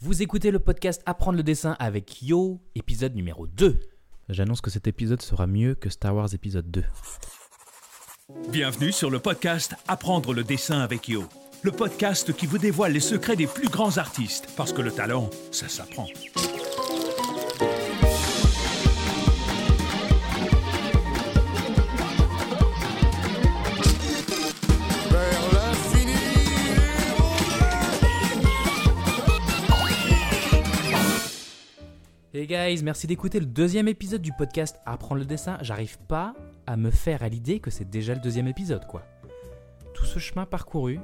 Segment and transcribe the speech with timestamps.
[0.00, 3.80] Vous écoutez le podcast Apprendre le dessin avec Yo, épisode numéro 2.
[4.28, 6.84] J'annonce que cet épisode sera mieux que Star Wars épisode 2.
[8.48, 11.24] Bienvenue sur le podcast Apprendre le dessin avec Yo.
[11.64, 14.46] Le podcast qui vous dévoile les secrets des plus grands artistes.
[14.56, 16.06] Parce que le talent, ça s'apprend.
[32.38, 35.58] Hey guys, merci d'écouter le deuxième épisode du podcast Apprendre le dessin.
[35.60, 36.36] J'arrive pas
[36.68, 39.04] à me faire à l'idée que c'est déjà le deuxième épisode, quoi.
[39.92, 41.00] Tout ce chemin parcouru.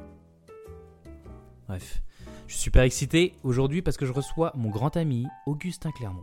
[1.66, 2.05] Bref,
[2.47, 6.23] je suis super excité aujourd'hui parce que je reçois mon grand ami Augustin Clermont.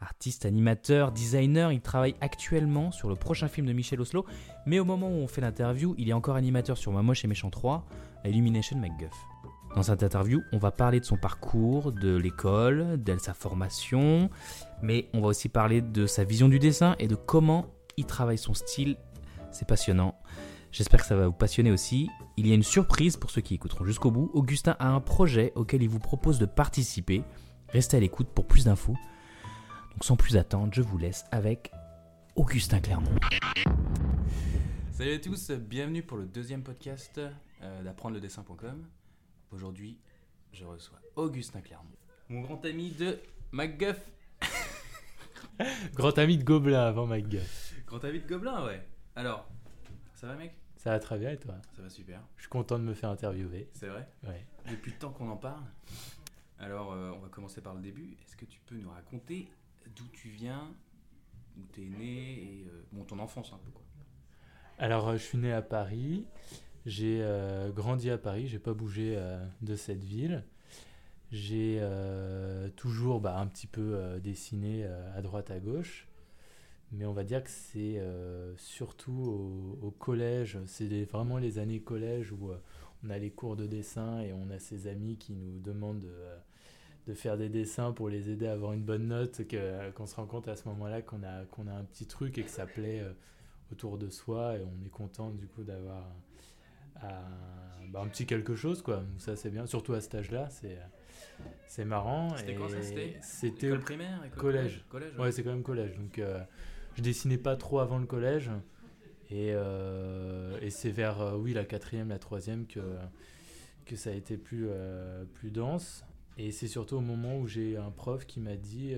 [0.00, 4.24] Artiste, animateur, designer, il travaille actuellement sur le prochain film de Michel Oslo,
[4.64, 7.28] mais au moment où on fait l'interview, il est encore animateur sur Ma Moche et
[7.28, 7.84] Méchant 3,
[8.22, 9.29] à Illumination MacGuff.
[9.74, 14.28] Dans cette interview, on va parler de son parcours, de l'école, de sa formation,
[14.82, 18.38] mais on va aussi parler de sa vision du dessin et de comment il travaille
[18.38, 18.96] son style.
[19.52, 20.18] C'est passionnant.
[20.72, 22.08] J'espère que ça va vous passionner aussi.
[22.36, 24.30] Il y a une surprise pour ceux qui écouteront jusqu'au bout.
[24.34, 27.22] Augustin a un projet auquel il vous propose de participer.
[27.68, 28.96] Restez à l'écoute pour plus d'infos.
[29.92, 31.70] Donc sans plus attendre, je vous laisse avec
[32.34, 33.14] Augustin Clermont.
[34.90, 37.20] Salut à tous, bienvenue pour le deuxième podcast
[37.62, 38.84] euh, d'apprendre le dessin.com.
[39.52, 39.98] Aujourd'hui,
[40.52, 41.96] je reçois Augustin Clermont,
[42.28, 43.18] mon grand ami de
[43.50, 44.00] MacGuff.
[45.94, 47.74] Grand ami de Gobelin avant McGuff.
[47.84, 48.86] Grand ami de Gobelin, ouais.
[49.16, 49.48] Alors,
[50.14, 50.54] ça va mec?
[50.76, 51.56] Ça va très bien et toi?
[51.76, 52.22] Ça va super.
[52.36, 53.68] Je suis content de me faire interviewer.
[53.74, 54.08] C'est vrai?
[54.22, 54.46] Ouais.
[54.70, 55.64] Depuis le temps qu'on en parle.
[56.60, 58.16] Alors, euh, on va commencer par le début.
[58.24, 59.48] Est-ce que tu peux nous raconter
[59.96, 60.72] d'où tu viens,
[61.58, 63.84] où t'es né et euh, bon ton enfance un peu quoi?
[64.78, 66.24] Alors, euh, je suis né à Paris.
[66.86, 68.46] J'ai euh, grandi à Paris.
[68.46, 70.44] J'ai pas bougé euh, de cette ville.
[71.30, 76.08] J'ai euh, toujours bah, un petit peu dessiné à droite à gauche.
[76.92, 78.02] Mais on va dire que c'est
[78.56, 82.50] surtout au, collège, c'est vraiment les années collège où
[83.04, 86.04] on a les cours de dessin et on a ses amis qui nous demandent
[87.06, 89.40] de, faire des dessins pour les aider à avoir une bonne note,
[89.94, 92.42] qu'on se rend compte à ce moment-là qu'on a, qu'on a un petit truc et
[92.42, 93.04] que ça plaît
[93.70, 96.08] autour de soi et on est content du coup d'avoir
[97.02, 99.02] un, bah, un petit quelque chose quoi.
[99.18, 100.78] Ça c'est bien, surtout à cet âge-là, c'est,
[101.66, 102.36] c'est marrant.
[102.36, 102.82] C'était quand ça
[103.22, 104.84] c'était École primaire, école collège.
[104.88, 105.16] collège.
[105.18, 105.96] Ouais, c'est quand même collège.
[105.96, 106.42] Donc, euh,
[106.94, 108.50] je dessinais pas trop avant le collège.
[109.30, 112.80] Et, euh, et c'est vers, euh, oui, la quatrième, la troisième que,
[113.86, 114.68] que ça a été plus,
[115.34, 116.04] plus dense.
[116.36, 118.94] Et c'est surtout au moment où j'ai un prof qui m'a dit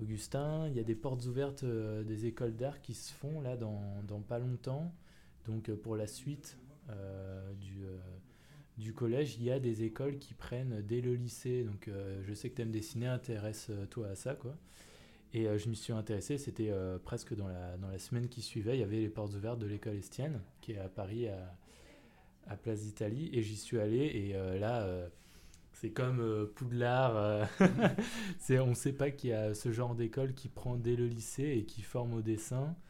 [0.00, 3.82] Augustin, il y a des portes ouvertes des écoles d'art qui se font là dans,
[4.06, 4.94] dans pas longtemps.
[5.46, 6.56] Donc, pour la suite
[7.60, 7.84] du.
[7.84, 7.98] euh,
[8.78, 11.64] du collège, il y a des écoles qui prennent dès le lycée.
[11.64, 14.54] Donc, euh, je sais que tu aimes dessiner, intéresse-toi à ça, quoi.
[15.34, 18.42] Et euh, je m'y suis intéressé, c'était euh, presque dans la, dans la semaine qui
[18.42, 21.56] suivait, il y avait les portes ouvertes de l'école Estienne, qui est à Paris, à,
[22.48, 25.08] à Place d'Italie, et j'y suis allé, et euh, là, euh,
[25.72, 27.44] c'est comme euh, Poudlard, euh,
[28.50, 31.56] on ne sait pas qu'il y a ce genre d'école qui prend dès le lycée
[31.58, 32.85] et qui forme au dessin, euh,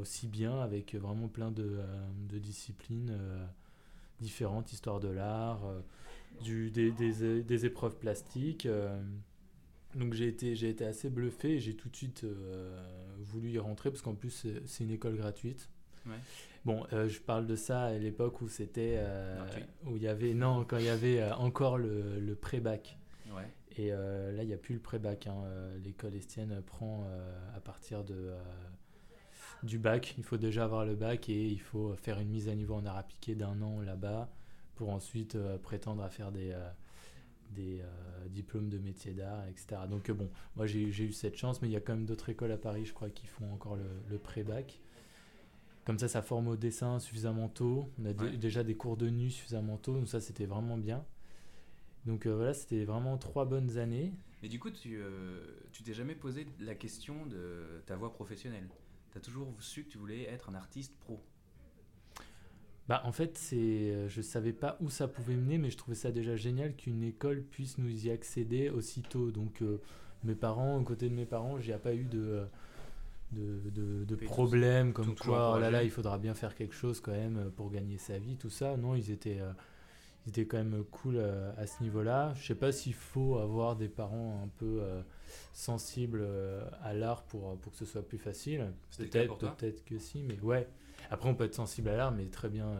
[0.00, 1.84] aussi bien, avec vraiment plein de, euh,
[2.28, 3.44] de disciplines euh,
[4.20, 5.80] différentes, histoire de l'art, euh,
[6.42, 8.66] du, des, des, des épreuves plastiques.
[8.66, 9.00] euh,
[9.94, 12.82] donc j'ai été, j'ai été assez bluffé et j'ai tout de suite euh,
[13.20, 15.68] voulu y rentrer parce qu'en plus c'est une école gratuite.
[16.06, 16.14] Ouais.
[16.64, 19.38] Bon, euh, je parle de ça à l'époque où c'était euh,
[19.84, 22.96] où il y avait non quand il y avait euh, encore le, le pré-bac
[23.34, 23.46] Ouais.
[23.76, 25.26] et euh, là il n'y a plus le pré-bac.
[25.26, 25.36] hein.
[25.44, 28.38] Euh, L'école Estienne prend euh, à partir de euh,
[29.62, 30.14] du bac.
[30.18, 32.84] Il faut déjà avoir le bac et il faut faire une mise à niveau en
[32.86, 34.28] art appliqué d'un an là-bas
[34.76, 36.70] pour ensuite euh, prétendre à faire des euh,
[37.52, 39.82] des euh, diplômes de métier d'art, etc.
[39.90, 42.52] Donc bon, moi j'ai eu cette chance, mais il y a quand même d'autres écoles
[42.52, 44.80] à Paris, je crois, qui font encore le, le pré-bac.
[45.84, 47.88] Comme ça, ça forme au dessin suffisamment tôt.
[48.00, 48.36] On a Ouais.
[48.36, 51.04] déjà des cours de nu suffisamment tôt, donc ça c'était vraiment bien.
[52.06, 54.12] Donc voilà, c'était vraiment trois bonnes années.
[54.42, 55.00] Mais du coup, tu
[55.72, 58.68] tu t'es jamais posé la question de ta voie professionnelle?
[59.12, 61.22] T'as toujours su que tu voulais être un artiste pro.
[62.88, 65.94] Bah, en fait, c'est, euh, je savais pas où ça pouvait mener, mais je trouvais
[65.94, 69.30] ça déjà génial qu'une école puisse nous y accéder aussitôt.
[69.30, 69.80] Donc, euh,
[70.24, 72.42] mes parents, aux côtés de mes parents, il n'y a pas eu de,
[73.32, 76.54] de, de, de t'ont- problème comme toujours quoi, oh là là, il faudra bien faire
[76.54, 78.76] quelque chose quand même euh, pour gagner sa vie, tout ça.
[78.76, 79.52] Non, ils étaient, euh,
[80.26, 82.32] ils étaient quand même cool euh, à ce niveau-là.
[82.36, 85.02] Je sais pas s'il faut avoir des parents un peu euh,
[85.52, 88.72] sensibles euh, à l'art pour, pour que ce soit plus facile.
[88.96, 90.68] Peut-être, peut-être que si, mais ouais.
[91.10, 92.70] Après, on peut être sensible à l'art, mais très bien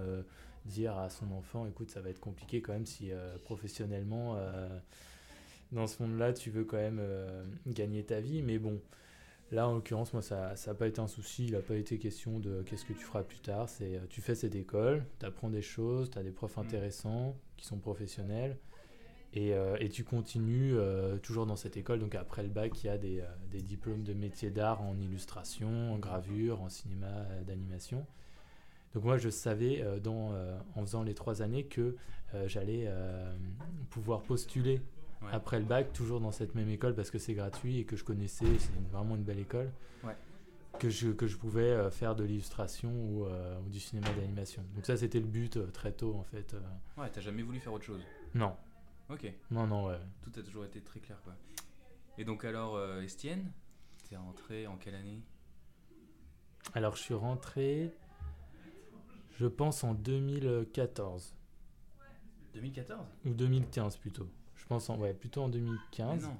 [0.64, 3.10] dire à son enfant, écoute, ça va être compliqué quand même si
[3.42, 4.38] professionnellement,
[5.72, 7.02] dans ce monde-là, tu veux quand même
[7.66, 8.42] gagner ta vie.
[8.42, 8.80] Mais bon,
[9.52, 11.46] là, en l'occurrence, moi, ça n'a pas été un souci.
[11.46, 13.68] Il n'a pas été question de qu'est-ce que tu feras plus tard.
[13.68, 17.66] C'est tu fais cette école, tu apprends des choses, tu as des profs intéressants qui
[17.66, 18.58] sont professionnels.
[19.34, 22.00] Et, euh, et tu continues euh, toujours dans cette école.
[22.00, 24.98] Donc après le bac, il y a des, euh, des diplômes de métier d'art en
[24.98, 28.04] illustration, en gravure, en cinéma, euh, d'animation.
[28.94, 31.96] Donc moi, je savais euh, dans, euh, en faisant les trois années que
[32.34, 33.32] euh, j'allais euh,
[33.88, 34.82] pouvoir postuler
[35.24, 35.30] Ouais.
[35.32, 38.04] après le bac, toujours dans cette même école parce que c'est gratuit et que je
[38.04, 39.70] connaissais, c'est vraiment une belle école.
[40.02, 40.16] Ouais.
[40.78, 44.64] Que je, que je pouvais euh, faire de l'illustration ou, euh, ou du cinéma d'animation.
[44.74, 46.56] Donc ça, c'était le but euh, très tôt en fait.
[46.96, 48.02] Ouais, t'as jamais voulu faire autre chose?
[48.34, 48.56] Non,
[49.10, 49.98] Ok, non, non, ouais.
[50.22, 51.34] tout a toujours été très clair quoi.
[52.18, 53.52] Et donc alors, Estienne,
[54.08, 55.22] t'es rentré en quelle année?
[56.74, 57.92] Alors, je suis rentré,
[59.38, 61.34] je pense, en 2014.
[62.54, 64.28] 2014 Ou 2015 plutôt.
[64.74, 66.22] Pense, en, ouais, plutôt en Mais 2015.
[66.22, 66.36] non,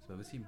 [0.00, 0.44] c'est pas possible.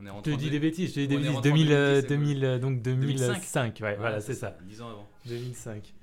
[0.00, 1.34] On est Je te dis des bêtises, je te dis des on bêtises.
[1.36, 3.26] rentré en 2000, euh, 2010, c'est 2000, euh, donc 2005.
[3.26, 4.56] 2005, ouais, voilà, c'est ça.
[4.62, 5.08] 10 ans avant.
[5.26, 5.94] 2005.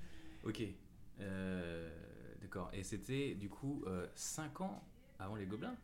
[0.45, 0.63] Ok.
[1.21, 1.89] Euh,
[2.41, 2.69] D'accord.
[2.73, 3.83] Et c'était du coup
[4.15, 4.83] 5 ans
[5.19, 5.75] avant les Gobelins?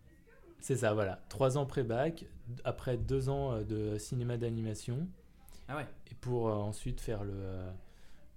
[0.60, 1.20] C'est ça, voilà.
[1.28, 2.26] Trois ans pré-bac,
[2.64, 5.08] après deux ans euh, de cinéma d'animation,
[5.68, 5.86] Ah ouais.
[6.10, 7.70] et pour euh, ensuite faire le, euh,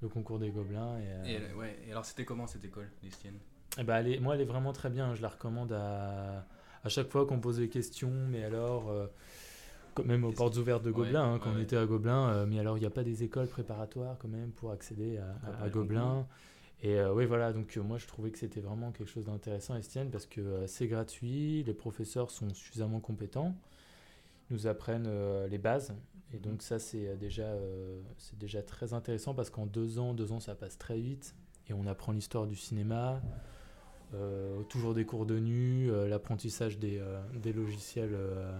[0.02, 0.98] le concours des Gobelins.
[0.98, 1.78] Et, euh, Et, ouais.
[1.86, 3.38] Et alors c'était comment cette école, l'Estienne
[3.78, 5.14] Eh ben, elle est- moi, elle est vraiment très bien.
[5.14, 6.44] Je la recommande à,
[6.84, 8.12] à chaque fois qu'on pose des questions.
[8.30, 9.06] Mais alors, euh,
[10.04, 12.28] même aux portes ouvertes de Ouais, Gobelin, hein, quand ouais, on était à Gobelin.
[12.30, 15.30] euh, mais alors, il n'y a pas des écoles préparatoires quand même pour accéder à,
[15.30, 16.26] à- Préparer à le Gobelin.
[16.82, 17.52] Et euh, oui, voilà.
[17.52, 20.66] Donc, euh, moi, je trouvais que c'était vraiment quelque chose d'intéressant, Estienne, parce que euh,
[20.66, 21.62] c'est gratuit.
[21.64, 23.54] Les professeurs sont suffisamment compétents.
[24.50, 25.08] Ils nous apprennent
[25.48, 25.92] les bases.
[26.32, 27.52] Et donc, ça, c'est déjà,
[28.18, 31.34] c'est déjà très intéressant parce qu'en deux ans, deux ans, ça passe très vite.
[31.68, 33.20] Et on apprend l'histoire du cinéma.
[34.14, 38.56] Euh, toujours des cours de nu, euh, l'apprentissage des, euh, des logiciels euh,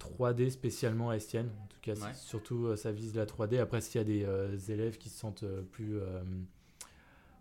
[0.00, 1.50] 3D spécialement à Estienne.
[1.62, 2.14] En tout cas, Ouais.
[2.14, 3.58] surtout ça vise la 3D.
[3.58, 5.98] Après, s'il y a des élèves qui se sentent plus,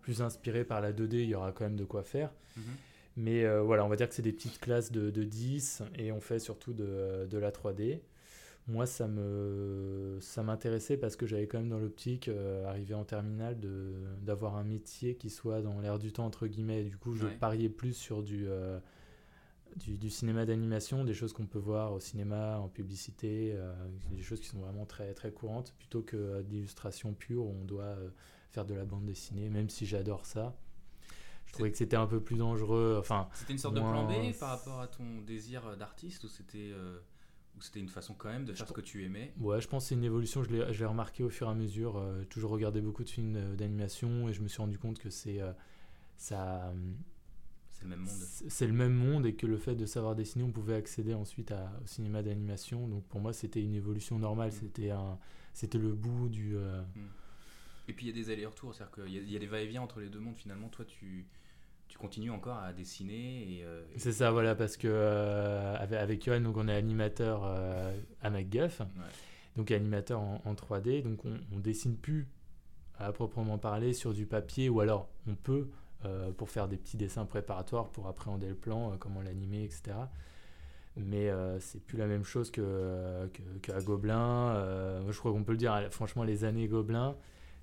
[0.02, 2.32] plus inspirés par la 2D, il y aura quand même de quoi faire.
[2.58, 2.64] Mhm.
[3.20, 6.12] Mais euh, voilà, on va dire que c'est des petites classes de, de 10 et
[6.12, 8.00] on fait surtout de, de la 3D.
[8.68, 13.06] Moi, ça me ça m'intéressait parce que j'avais quand même dans l'optique, euh, arrivé en
[13.06, 16.82] terminale, de d'avoir un métier qui soit dans l'air du temps, entre guillemets.
[16.82, 17.38] Et du coup, je Ouais.
[17.40, 18.80] pariais plus sur du, euh,
[19.78, 23.74] du, du cinéma d'animation, des choses qu'on peut voir au cinéma, en publicité, euh,
[24.12, 27.96] des choses qui sont vraiment très, très courantes, plutôt que d'illustration pure où on doit
[28.52, 30.56] faire de la bande dessinée, même si j'adore ça.
[31.46, 32.98] Je trouvais que c'était un peu plus dangereux.
[33.00, 36.74] Enfin, C'était une sorte de plan B par rapport à ton désir d'artiste ou c'était
[37.58, 39.84] ou c'était une façon quand même de faire ce que tu aimais Ouais, je pense
[39.86, 41.98] que c'est une évolution, je l'ai remarqué au fur et à mesure.
[41.98, 45.00] euh, J'ai toujours regardé beaucoup de films euh, d'animation et je me suis rendu compte
[45.00, 45.52] que c'est euh,
[46.18, 46.72] ça,
[47.70, 48.14] C'est le même monde.
[48.50, 51.52] c'est le même monde et que le fait de savoir dessiner, on pouvait accéder ensuite
[51.52, 52.88] à- au cinéma d'animation.
[52.88, 54.50] Donc pour moi, c'était une évolution normale.
[54.52, 55.18] Mm.
[55.54, 56.56] C'était le bout du.
[56.56, 56.82] euh,
[57.88, 60.00] Et puis il y a des allers-retours, c'est-à-dire qu'il y, y a des va-et-vient entre
[60.00, 60.36] les deux mondes.
[60.38, 61.26] Finalement, toi, tu,
[61.88, 66.00] tu continues encore à dessiner et, euh, et- C'est ça, voilà, parce que euh, avec,
[66.00, 68.86] avec Johan, donc on est animateur euh, à MacGuff, Ouais.
[69.56, 72.28] donc animateur en, en 3D, donc on, on dessine plus
[73.00, 75.70] à proprement parler sur du papier, ou alors on peut
[76.06, 79.96] euh, pour faire des petits dessins préparatoires pour appréhender le plan, comment l'animer, etc.
[80.96, 81.30] Mais
[81.60, 85.04] c'est plus la même chose que, que, qu'à Gobelin.
[85.08, 87.16] Je crois qu'on peut le dire, hein, franchement, les années Gobelin,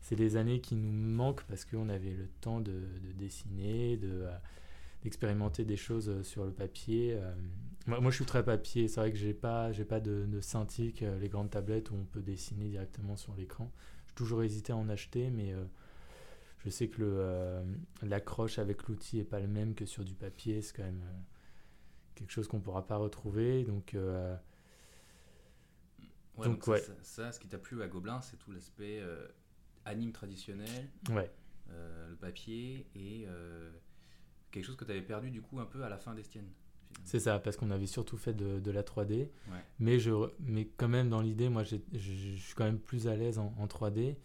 [0.04, 4.08] c'est des années qui nous manquent parce qu'on avait le temps de, de dessiner, de,
[4.24, 4.36] euh,
[5.02, 7.14] d'expérimenter des choses euh, sur le papier.
[7.14, 7.34] euh.
[7.86, 8.88] moi, moi, je suis très papier.
[8.88, 10.40] C'est vrai que j'ai pas, j'ai pas de, de
[11.02, 13.72] euh, les grandes tablettes où on peut dessiner directement sur l'écran.
[14.08, 15.64] J'ai toujours hésité à en acheter, mais euh,
[16.64, 17.64] je sais que le, euh,
[18.02, 20.62] l'accroche avec l'outil est pas le même que sur du papier.
[20.62, 21.20] C'est quand même euh,
[22.14, 23.64] quelque chose qu'on pourra pas retrouver.
[23.64, 23.96] Donc,
[26.36, 26.80] Ouais, Donc, donc ça- ouais.
[26.80, 29.00] ça, ça, ce qui t'a plu à Gobelin, c'est tout l'aspect
[29.84, 31.30] anime traditionnel, ouais.
[31.70, 33.70] euh, le papier et euh,
[34.50, 36.48] quelque chose que tu avais perdu du coup un peu à la fin d'Estienne.
[37.02, 39.12] C'est ça, parce qu'on avait surtout fait de, de la 3D.
[39.16, 39.28] Ouais.
[39.80, 43.16] Mais, je, mais quand même, dans l'idée, moi, je je suis quand même plus à
[43.16, 44.16] l'aise en, en 3D.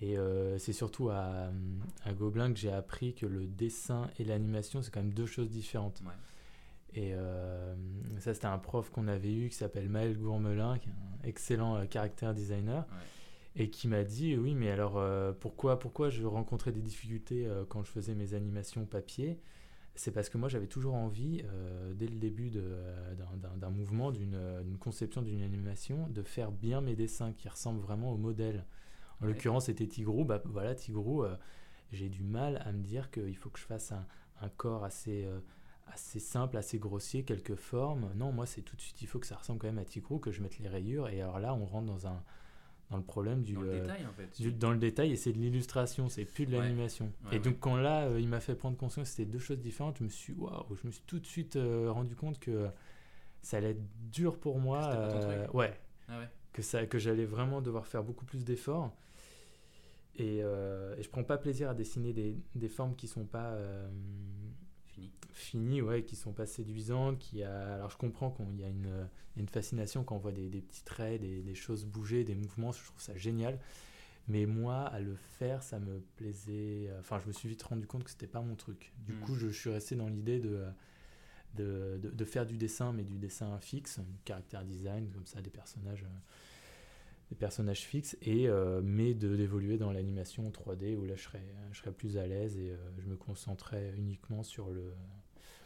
[0.00, 1.50] Et euh, c'est surtout à,
[2.04, 5.50] à Gobelin que j'ai appris que le dessin et l'animation, c'est quand même deux choses
[5.50, 6.00] différentes.
[6.04, 6.12] Ouais.
[6.94, 7.74] Et euh,
[8.18, 11.76] ça, c'était un prof qu'on avait eu qui s'appelle Maël Gourmelin, qui est un excellent
[11.76, 12.96] euh, caractère designer, Ouais.
[13.58, 17.64] Et qui m'a dit Oui, mais alors euh, pourquoi, pourquoi je rencontrais des difficultés euh,
[17.68, 19.38] quand je faisais mes animations papier?
[19.96, 25.22] C'est parce que moi, j'avais toujours envie, euh, dès le début d'un- mouvement, d'une conception
[25.22, 28.64] d'une animation, de faire bien mes dessins qui ressemblent vraiment au modèle.
[29.20, 29.32] En Ouais.
[29.32, 30.24] l'occurrence, c'était Tigrou.
[30.24, 31.24] Bah, voilà, Tigrou.
[31.92, 34.06] j'ai du mal à me dire qu'il faut que je fasse un,
[34.40, 35.26] un corps assez,
[35.88, 38.10] assez simple, assez grossier, quelques formes.
[38.14, 40.18] Non, moi, c'est tout de suite, il faut que ça ressemble quand même à Tigrou,
[40.20, 41.08] que je mette les rayures.
[41.08, 42.22] Et alors là, on rentre dans, un,
[42.90, 44.40] dans le problème du, Dans le euh, détail, en fait.
[44.42, 47.12] du- dans le détail et c'est de l'illustration, c'est plus de l'animation.
[47.26, 47.58] Ouais, et donc ouais.
[47.60, 50.08] quand là, euh, il m'a fait prendre conscience que c'était deux choses différentes, je me
[50.08, 52.68] suis waouh, je me suis tout de suite euh, rendu compte que
[53.42, 54.80] ça allait être dur pour moi.
[55.10, 55.54] Truc.
[55.54, 55.78] ouais,
[56.08, 56.20] Ah
[56.52, 58.92] que ça, que j'allais vraiment devoir faire beaucoup plus d'efforts.
[60.16, 63.56] Et, et je prends pas plaisir à dessiner des, des formes qui sont pas.
[65.38, 67.18] Finies, ouais, qui sont pas séduisantes.
[67.18, 67.74] Qui a...
[67.74, 70.84] Alors je comprends qu'il y a une, une fascination quand on voit des, des petits
[70.84, 72.72] traits, des, des choses bouger, des mouvements.
[72.72, 73.58] Je trouve ça génial.
[74.28, 76.90] Mais moi, à le faire, ça me plaisait.
[77.00, 78.92] Enfin, je me suis vite rendu compte que c'était pas mon truc.
[79.06, 79.20] Du Mm.
[79.20, 80.64] coup, je, suis resté dans l'idée de,
[81.54, 85.50] de, de, de faire du dessin, mais du dessin fixe, caractère design, comme ça, des
[85.50, 86.04] personnages,
[87.30, 91.42] des personnages fixes, et euh, mais de d'évoluer dans l'animation 3D où là, je serais,
[91.72, 94.94] je serais plus à l'aise et euh, je me concentrais uniquement sur le,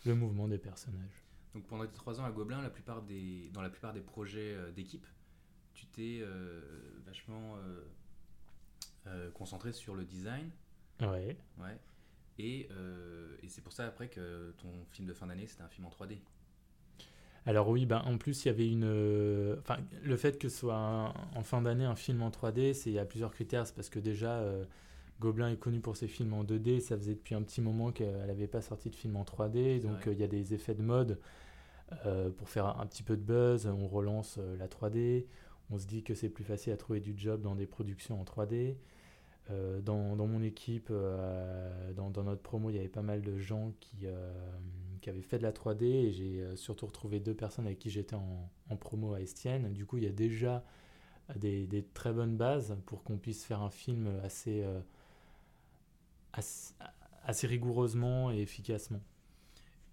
[0.05, 1.25] le mouvement des personnages.
[1.55, 4.55] Donc pendant tes trois ans à Gobelin, la plupart des, dans la plupart des projets
[4.55, 5.07] euh, d'équipe,
[5.75, 6.61] tu t'es euh,
[7.07, 7.85] vachement euh,
[9.07, 10.51] euh, concentré sur le design.
[11.01, 11.37] Ouais.
[11.59, 11.79] Ouais.
[12.39, 12.69] Et,
[13.43, 15.91] et c'est pour ça après que ton film de fin d'année, c'était un film en
[15.91, 16.19] 3D.
[17.45, 19.57] Alors oui, ben, en plus il y avait une...
[19.59, 22.91] Enfin, le fait que ce soit un- en fin d'année un film en 3D, c'est
[22.91, 23.67] il y a plusieurs critères.
[23.67, 24.43] C'est parce que déjà,
[25.23, 26.81] Gobelin est connu pour ses films en 2D.
[26.81, 29.81] Ça faisait depuis un petit moment qu'elle n'avait pas sorti de film en 3D.
[29.81, 31.21] Donc euh, il y a des effets de mode
[32.07, 33.67] euh, pour faire un, petit peu de buzz.
[33.67, 35.27] On relance euh, la 3D.
[35.71, 38.25] On se dit que c'est plus facile à trouver du job dans des productions en
[38.25, 38.75] 3D.
[39.51, 40.93] Euh, dans, dans mon équipe,
[41.95, 44.07] dans, dans notre promo, il y avait pas mal de gens qui,
[45.01, 48.17] qui avaient fait de la 3D et j'ai surtout retrouvé deux personnes avec qui j'étais
[48.17, 49.73] en, en promo à Estienne.
[49.73, 50.65] Du coup, il y a déjà
[51.37, 54.65] des, des très bonnes bases pour qu'on puisse faire un film assez,
[56.33, 56.75] assez,
[57.25, 59.01] assez rigoureusement et efficacement.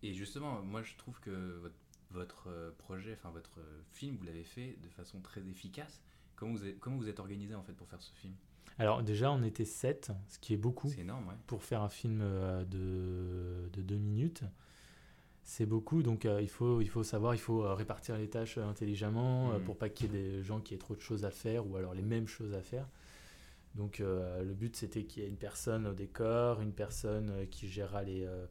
[0.03, 1.75] Et justement, moi je trouve que votre,
[2.12, 6.01] votre, euh, projet, enfin votre euh, film, vous l'avez fait de façon très efficace.
[6.36, 8.34] Comment vous êtes, comment vous êtes organisé en fait pour faire ce film?
[8.77, 10.88] Alors déjà, on était sept, ce qui est beaucoup.
[10.89, 11.34] C'est énorme, ouais.
[11.48, 14.43] pour faire un film euh, de, de deux minutes.
[15.43, 19.51] C'est beaucoup, donc euh, il, faut, il faut savoir, il faut répartir les tâches intelligemment
[19.51, 19.63] euh, Mhm.
[19.65, 21.75] pour pas qu'il y ait des gens qui aient trop de choses à faire ou
[21.75, 22.88] alors les mêmes choses à faire.
[23.79, 27.45] Donc euh, le but c'était qu'il y ait une personne au décor, une personne euh,
[27.45, 28.25] qui gérera les...
[28.25, 28.45] euh,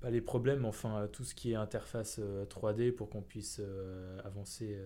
[0.00, 3.60] pas les problèmes, enfin tout ce qui est interface euh, 3D pour qu'on puisse
[4.24, 4.76] avancer,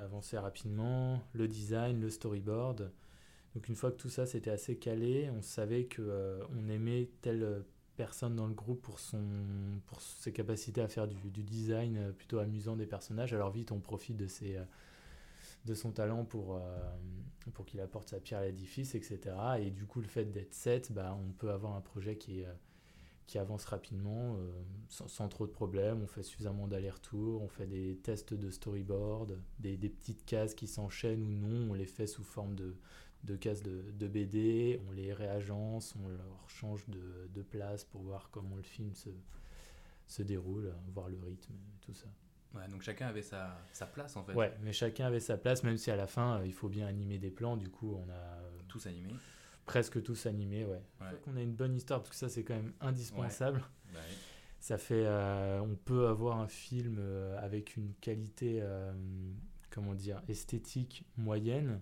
[0.00, 2.92] avancer rapidement, le design, le storyboard.
[3.54, 7.64] Donc une fois que tout ça c'était assez calé, on savait que on aimait telle
[7.96, 9.22] personne dans le groupe pour son
[9.86, 13.32] pour ses capacités à faire du, design plutôt amusant des personnages.
[13.32, 14.64] Alors vite on profite de euh,
[15.66, 16.60] de son talent pour euh,
[17.52, 19.20] pour qu'il apporte sa pierre à l'édifice, etc.
[19.60, 22.52] Et du coup le fait d'être 7, bah, on peut avoir un projet qui euh,
[23.40, 24.50] avance rapidement, euh,
[24.88, 26.02] sans, trop de problèmes.
[26.02, 31.22] On fait suffisamment d'allers-retours, on fait des tests de storyboard, des, petites cases qui s'enchaînent
[31.22, 32.76] ou non, on les fait sous forme de,
[33.24, 38.02] de cases de, de BD, on les réagence, on leur change de, de place pour
[38.02, 39.10] voir comment le film se,
[40.06, 42.08] se déroule, voir le rythme, tout ça.
[42.56, 44.32] Ouais, donc chacun avait sa, sa place en fait.
[44.34, 46.86] Ouais, mais chacun avait sa place, même si à la fin, euh, il faut bien
[46.86, 49.14] animer des plans, du coup, on a euh, Tous animés.
[49.66, 50.82] presque tous animé, ouais.
[51.00, 51.10] Ouais.
[51.10, 53.62] Faut qu'on a une bonne histoire, parce que ça, c'est quand même indispensable.
[53.92, 54.00] Bah.
[54.58, 56.98] Ça fait, euh, on peut avoir un film
[57.38, 58.92] avec une qualité, euh,
[59.70, 61.80] comment dire, esthétique moyenne,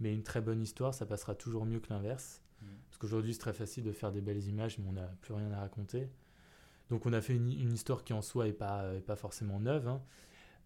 [0.00, 2.42] mais une très bonne histoire, ça passera toujours mieux que l'inverse.
[2.60, 2.66] Mm.
[2.88, 5.50] Parce qu'aujourd'hui, c'est très facile de faire des belles images, mais on n'a plus rien
[5.52, 6.10] à raconter.
[6.90, 9.60] Donc, on a fait une, une histoire qui en soi est pas, est pas forcément
[9.60, 9.88] neuve.
[9.88, 10.02] hein.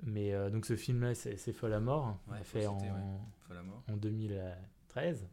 [0.02, 2.18] Mais euh, donc, ce film-là, c'est c'est Folle à mort.
[2.28, 3.00] Ouais, faut fait en, citer, ouais.
[3.48, 3.82] Folle à mort.
[3.90, 5.26] en 2013.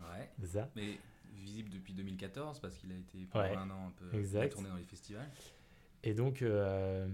[0.00, 0.30] Ouais.
[0.40, 0.70] c'est ça.
[0.76, 0.98] Mais
[1.34, 4.52] visible depuis 2014 parce qu'il a été Ouais, pendant un an un peu exact.
[4.52, 5.28] tourné dans les festivals.
[6.02, 7.06] Et donc, euh,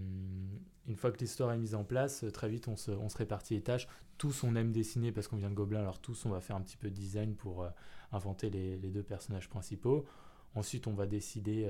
[0.87, 3.55] une fois que l'histoire est mise en place, très vite, on se, on se répartit
[3.55, 3.89] les tâches.
[4.19, 6.61] Tous, on aime dessiner parce qu'on vient de Gobelin, alors tous, on va faire un
[6.61, 7.71] petit peu de design pour euh,
[8.13, 10.05] inventer les, les deux personnages principaux.
[10.55, 11.65] Ensuite, on va décider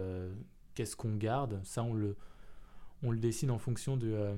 [0.74, 1.60] qu'est-ce qu'on garde.
[1.64, 2.16] Ça, on le,
[3.02, 4.34] on le décide en fonction de, euh,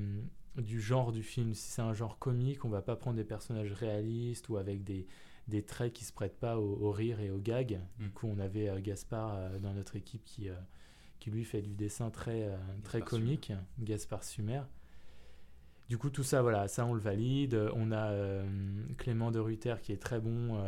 [0.56, 1.54] du genre du film.
[1.54, 5.06] Si c'est un genre comique, on va pas prendre des personnages réalistes ou avec des,
[5.48, 7.80] des traits qui se prêtent pas au, au rire et au gag.
[7.98, 8.04] Mm.
[8.04, 10.48] Du coup, on avait euh, Gaspard euh, dans notre équipe qui,
[11.20, 12.48] qui lui fait du dessin très,
[12.82, 14.62] très Gaspard comique, Gaspard Sumer.
[15.88, 17.54] Du coup, tout ça, voilà, ça on le valide.
[17.74, 18.42] On a
[18.96, 20.58] Clément de Ruther qui est très bon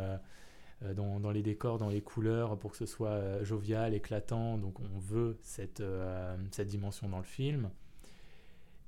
[0.81, 4.57] dans, dans les décors, dans les couleurs, pour que ce soit euh, jovial, éclatant.
[4.57, 7.69] Donc on veut cette, euh, cette dimension dans le film.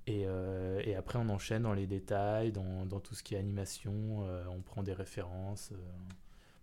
[0.07, 4.23] Et, euh, après, on enchaîne dans les détails, dans, tout ce qui est animation.
[4.23, 5.71] euh, on prend des références.
[5.71, 5.75] euh,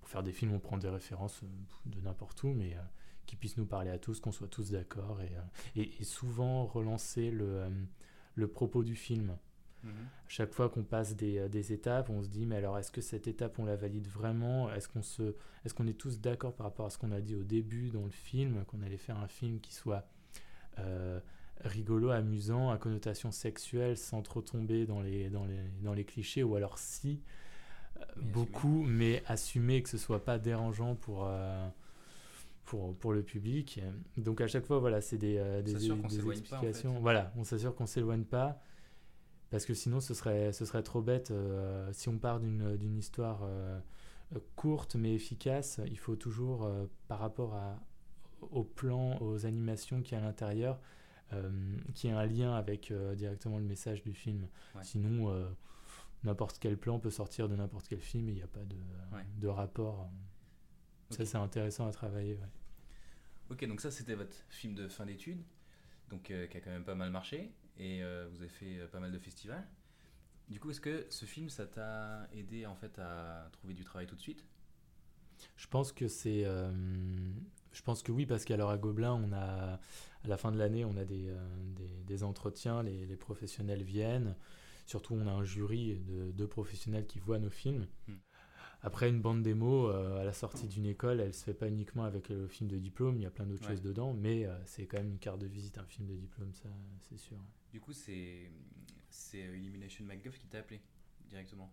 [0.01, 1.47] pour faire des films, on prend des références euh,
[1.87, 2.81] de n'importe où, mais euh,
[3.27, 5.21] qui puissent nous parler à tous, qu'on soit tous d'accord,
[5.77, 7.69] et, euh, souvent relancer euh,
[8.35, 9.37] le propos du film.
[9.87, 9.93] Mhm.
[10.29, 13.01] Chaque fois qu'on passe des, euh, des étapes, on se dit, mais alors est-ce que
[13.01, 14.71] cette étape, on la valide vraiment?
[14.73, 17.37] Est-ce qu'on se, est qu'on est tous d'accord par rapport à ce qu'on a dit
[17.37, 20.07] au début dans le film, qu'on allait faire un film qui soit
[20.79, 21.21] euh,
[21.61, 26.43] rigolo, amusant, à connotation sexuelle, sans trop tomber dans les, dans les, dans les clichés,
[26.43, 27.23] ou alors si,
[27.99, 31.27] euh, beaucoup, mais assumé que ce soit pas dérangeant pour...
[31.27, 31.69] euh,
[32.67, 33.81] pour, pour le public.
[34.17, 36.61] Donc à chaque fois, voilà, c'est des, euh, des, s'assure qu'on des s'éloigne pas, en
[36.61, 36.67] fait.
[36.67, 37.01] explications.
[37.01, 38.61] Voilà, on s'assure qu'on s'éloigne pas.
[39.51, 41.31] Parce que sinon, ce serait, ce serait trop bête.
[41.31, 43.79] euh, si on part d'une d'une histoire euh,
[44.57, 47.81] courte mais efficace, il faut toujours, euh, par rapport à,
[48.51, 50.81] au plan, aux animations qu'il y a à l'intérieur,
[51.95, 54.47] qu'il y ait un lien avec directement le message du film.
[54.75, 54.85] Ouais.
[54.85, 55.35] Sinon,
[56.23, 58.77] n'importe quel plan peut sortir de n'importe quel film et il n'y a pas de,
[59.13, 59.25] Ouais.
[59.39, 60.09] de rapport.
[61.11, 61.27] Ça, Ok.
[61.29, 62.35] c'est intéressant à travailler.
[62.35, 62.49] ouais.
[63.51, 65.43] Ok, donc ça c'était votre film de fin d'études,
[66.11, 69.01] donc qui a quand même pas mal marché, et euh, vous avez fait euh, pas
[69.01, 69.67] mal de festivals.
[70.49, 74.07] Du coup, est-ce que ce film, ça t'a aidé en fait à trouver du travail
[74.07, 74.45] tout de suite?
[75.57, 76.45] Je pense que c'est.
[76.45, 76.71] euh,
[77.73, 79.75] je pense que oui, parce qu'alors à Gobelin, on a,
[80.25, 81.37] à la fin de l'année, on a des, euh,
[81.77, 84.35] des, des entretiens, les, les professionnels viennent.
[84.87, 87.87] Surtout, on a un jury de, de professionnels qui voient nos films.
[88.09, 88.15] Hmm.
[88.83, 92.05] Après, une bande démo, euh, à la sortie d'une école, elle se fait pas uniquement
[92.05, 93.73] avec le film de diplôme, il y a plein d'autres Ouais.
[93.73, 96.53] choses dedans, mais euh, c'est quand même une carte de visite, un film de diplôme,
[96.53, 96.69] ça,
[97.09, 97.37] c'est sûr.
[97.73, 98.51] Du coup, c'est
[99.11, 100.81] c'est euh, Illumination MacGuff qui t'a appelé
[101.29, 101.73] directement.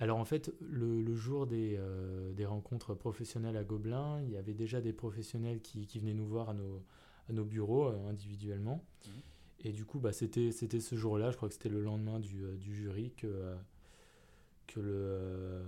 [0.00, 4.36] Alors en fait, le, le jour des, euh, des rencontres professionnelles à Gobelin, il y
[4.36, 6.84] avait déjà des professionnels qui, qui venaient nous voir à nos,
[7.28, 8.84] à nos bureaux individuellement.
[9.06, 9.12] Mhm.
[9.66, 12.42] Et du coup, bah, c'était c'était ce jour-là, je crois que c'était le lendemain du,
[12.58, 13.54] du jury, que,
[14.66, 15.62] que, le, euh,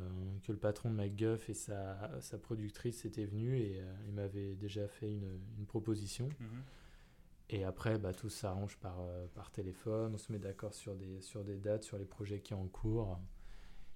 [0.44, 4.54] que le patron de MacGuff et sa, sa productrice étaient venus et euh, ils m'avaient
[4.54, 6.28] déjà fait une, une proposition.
[7.48, 11.20] Et après, bah, tout s'arrange par, euh, par téléphone, on se met d'accord sur des,
[11.20, 13.20] sur des dates, sur les projets qui sont en cours,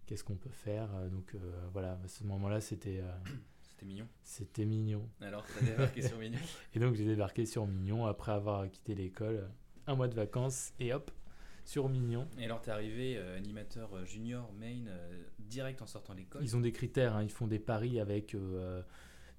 [0.07, 0.88] qu'est-ce qu'on peut faire.
[0.96, 1.38] euh, Donc euh,
[1.72, 3.03] voilà, à ce moment-là, c'était
[3.62, 4.07] C'était mignon.
[4.22, 5.09] c'était mignon.
[5.22, 6.38] Alors, t'as débarqué sur Mignon
[6.74, 9.48] Et donc j'ai débarqué sur Mignon après avoir quitté l'école,
[9.87, 11.11] un mois de vacances, et hop,
[11.64, 12.27] sur Mignon.
[12.38, 16.42] Et alors, t'es arrivé euh, animateur euh, junior, main, euh, direct en sortant de l'école
[16.42, 18.83] Ils ont des critères, hein, ils font des paris avec euh,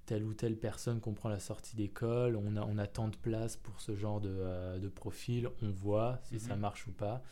[0.06, 3.08] telle ou telle personne qu'on prend à la sortie d'école, on a, on a tant
[3.08, 6.60] de place pour ce genre de, de profil, on voit si ça Mhm.
[6.60, 7.22] marche ou pas.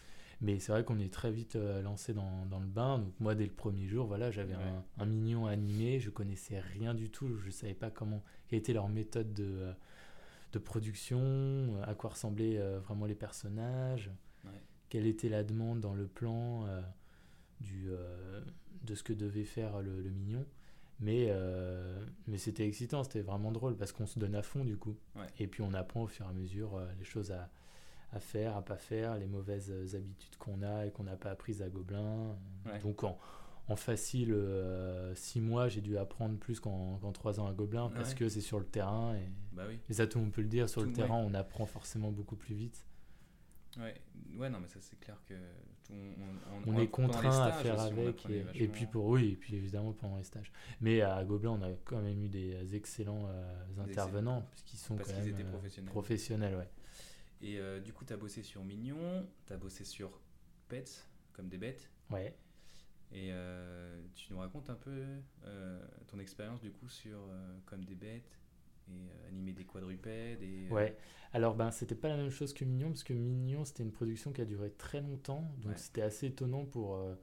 [0.42, 2.98] Mais c'est vrai qu'on est très vite lancé dans, dans le bain.
[2.98, 4.62] Donc moi, dès le premier jour, voilà, j'avais Ouais.
[4.98, 8.72] un, un mignon animé, je connaissais rien du tout, je savais pas comment, quelle était
[8.72, 9.70] leur méthode de,
[10.52, 14.10] de production, à quoi ressemblaient euh, vraiment les personnages.
[14.90, 16.82] Quelle était la demande dans le plan euh,
[17.60, 18.40] du, euh,
[18.84, 20.44] de ce que devait faire le, le mignon.
[21.02, 24.76] Mais, euh, mais c'était excitant, c'était vraiment drôle parce qu'on se donne à fond du
[24.76, 24.96] coup.
[25.16, 25.26] Ouais.
[25.38, 27.48] Et puis on apprend au fur et à mesure les choses à,
[28.12, 31.62] à faire, à pas faire, les mauvaises habitudes qu'on a et qu'on n'a pas apprises
[31.62, 32.36] à Gobelin.
[32.66, 32.78] Ouais.
[32.80, 33.16] Donc en,
[33.68, 38.10] en facile euh, six mois, j'ai dû apprendre plus qu'en trois ans à Gobelin parce
[38.10, 38.16] Ouais.
[38.16, 39.14] que c'est sur le terrain.
[39.14, 39.78] Et, Bah oui.
[39.88, 42.36] et ça, tout le monde peut le dire, sur le terrain, on apprend forcément beaucoup
[42.36, 42.84] plus vite.
[43.78, 43.94] Ouais.
[44.36, 45.34] ouais, non, mais ça, c'est clair que
[45.84, 48.26] tout, on, On, on- est contraint à faire avec.
[48.28, 50.50] Et, et puis pour oui, et puis évidemment pendant les stages.
[50.80, 54.96] Mais à Gobelin, on a quand même eu des excellents euh, Des intervenants puisqu'ils sont
[54.96, 55.90] Parce quand qu'ils même étaient euh, professionnels.
[55.92, 56.68] professionnels, ouais.
[57.42, 60.20] Et euh, du coup, tu as bossé sur Mignon, tu as bossé sur
[60.68, 61.88] Pets, comme des bêtes.
[62.10, 62.36] Ouais.
[63.12, 65.04] Et euh, tu nous racontes un peu
[66.08, 67.18] ton expérience du coup sur
[67.66, 68.38] Comme des bêtes
[68.90, 70.42] et euh, animer des quadrupèdes.
[70.42, 70.96] Et, euh, Ouais.
[71.32, 74.32] Alors ben c'était pas la même chose que Mignon parce que Mignon c'était une production
[74.32, 75.78] qui a duré très longtemps donc Ouais.
[75.78, 77.14] c'était assez étonnant pour euh,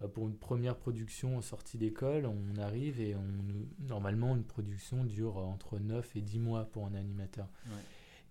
[0.00, 3.22] bah, pour une première production en sortie d'école on arrive et on
[3.86, 7.46] normalement une production dure entre 9 et 10 mois pour un animateur.
[7.66, 7.72] Ouais.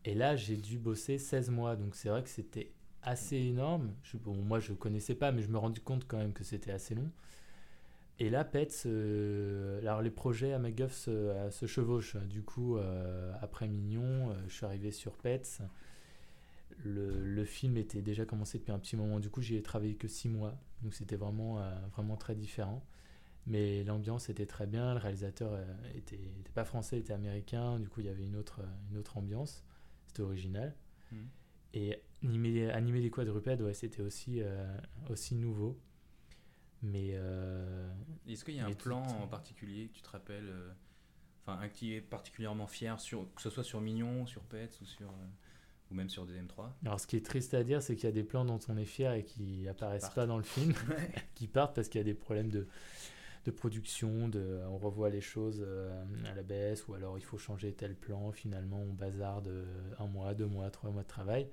[0.06, 2.72] Et là j'ai dû bosser 16 mois donc c'est vrai que c'était
[3.04, 3.94] assez énorme.
[4.02, 6.72] Je, bon, moi je connaissais pas mais je me rendais compte quand même que c'était
[6.72, 7.12] assez long.
[8.20, 12.16] Et là, Pets, euh, alors les projets à MacGuff se, euh, se chevauchent.
[12.16, 15.62] Du coup, euh, après Mignon, euh, je suis arrivé sur Pets.
[16.84, 19.20] Le, le film était déjà commencé depuis un petit moment.
[19.20, 20.58] Du coup, j'y ai travaillé que six mois.
[20.82, 21.60] Donc c'était vraiment,
[21.94, 22.86] vraiment très différent.
[23.48, 24.94] Mais l'ambiance était très bien.
[24.94, 26.20] Le réalisateur euh, était,
[26.54, 27.80] pas français, était américain.
[27.80, 29.64] Du coup, il y avait une autre, une autre ambiance.
[30.08, 30.74] C'était original.
[31.12, 31.28] Mhm.
[31.74, 34.42] Et animer, animer des quadrupèdes, ouais, c'était aussi,
[35.10, 35.78] aussi nouveau.
[36.84, 37.90] Mais euh,
[38.28, 40.72] Est-ce qu'il y a un plan tout- en particulier que tu te rappelles euh,
[41.48, 44.86] Enfin, un qui est particulièrement fier, sur, que ce soit sur Mignon, sur Pets ou,
[44.86, 48.06] sur, euh, ou même sur DM3 Alors, ce qui est triste à dire, c'est qu'il
[48.06, 50.16] y a des plans dont on est fier et qui apparaissent partent.
[50.16, 50.74] pas dans le film,
[51.36, 52.68] qui partent parce qu'il y a des problèmes de,
[53.46, 57.38] de production, de, on revoit les choses euh, à la baisse, ou alors il faut
[57.38, 59.66] changer tel plan, finalement on bazarde euh,
[60.00, 61.48] un mois, deux mois, trois mois de travail.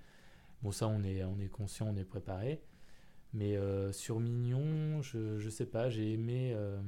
[0.62, 2.62] Bon ça on est, on est conscient, on est préparé.
[3.35, 6.79] Mais euh, sur Mignon, je, je sais pas, j'ai aimé, euh,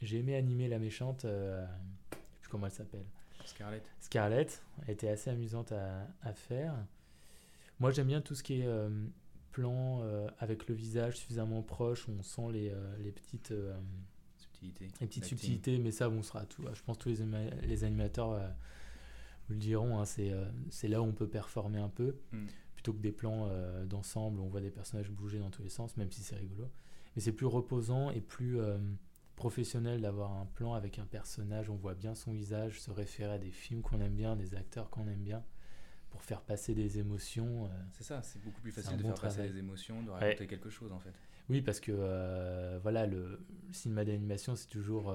[0.00, 1.64] j'ai aimé animer la méchante, euh,
[2.10, 3.04] je sais plus comment elle s'appelle.
[3.44, 3.84] Scarlett.
[4.00, 6.74] Scarlett elle était assez amusante à, à faire.
[7.78, 8.88] Moi, j'aime bien tout ce qui est euh,
[9.52, 10.02] plan
[10.38, 13.76] avec le visage suffisamment proche, où on sent les, les petites, euh,
[14.38, 14.88] Subtilité.
[15.00, 16.64] les petites subtilités, mais ça, bon, sera tout.
[16.72, 18.40] Je pense que tous les, les animateurs
[19.48, 20.32] vous le diront, hein, c'est
[20.70, 22.46] c'est là où on peut performer un peu, Mm.
[22.82, 25.68] Plutôt que des plans euh, d'ensemble où on voit des personnages bouger dans tous les
[25.68, 26.68] sens, même si c'est rigolo.
[27.14, 28.76] Mais c'est plus reposant et plus euh,
[29.36, 33.38] professionnel d'avoir un plan avec un personnage, on voit bien son visage, se référer à
[33.38, 35.44] des films qu'on aime bien, des acteurs qu'on aime bien,
[36.10, 37.66] pour faire passer des émotions.
[37.66, 37.68] euh.
[37.92, 40.18] C'est ça, c'est beaucoup plus facile de bon faire passer les émotions, de Ouais.
[40.18, 41.12] raconter quelque chose en fait.
[41.48, 45.14] Oui, parce que voilà, le, le cinéma d'animation, c'est toujours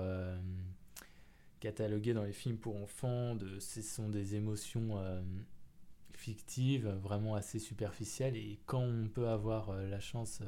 [1.59, 3.35] catalogué dans les films pour enfants.
[3.35, 4.97] De, ce sont des émotions
[6.17, 8.35] fictives, vraiment assez superficielles.
[8.35, 10.45] Et quand on peut avoir euh, la chance euh,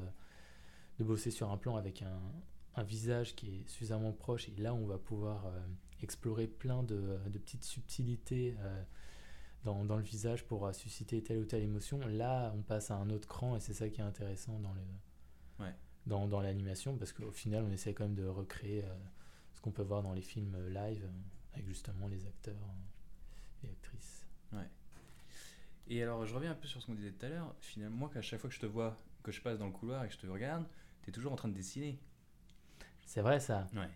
[0.97, 2.19] de bosser sur un plan avec un,
[2.75, 5.60] un visage qui est suffisamment proche, et là, on va pouvoir euh,
[6.01, 8.55] explorer plein de, de petites subtilités.
[9.65, 13.10] dans, dans le visage pour susciter telle ou telle émotion, là on passe à un
[13.10, 15.65] autre cran et c'est ça qui est intéressant dans le,
[16.05, 18.86] dans, dans l'animation parce qu'au final on essaie quand même de recréer
[19.53, 21.05] ce qu'on peut voir dans les films live
[21.51, 22.73] avec justement les acteurs
[23.65, 24.25] et actrices.
[25.89, 27.56] Et alors, je reviens un peu sur ce qu'on disait tout à l'heure.
[27.62, 30.04] Finalement, moi, qu'à chaque fois que je te vois, que je passe dans le couloir
[30.04, 30.65] et que je te regarde,
[31.04, 31.97] t'es toujours en train de dessiner.
[33.06, 33.89] C'est vrai ça Ouais.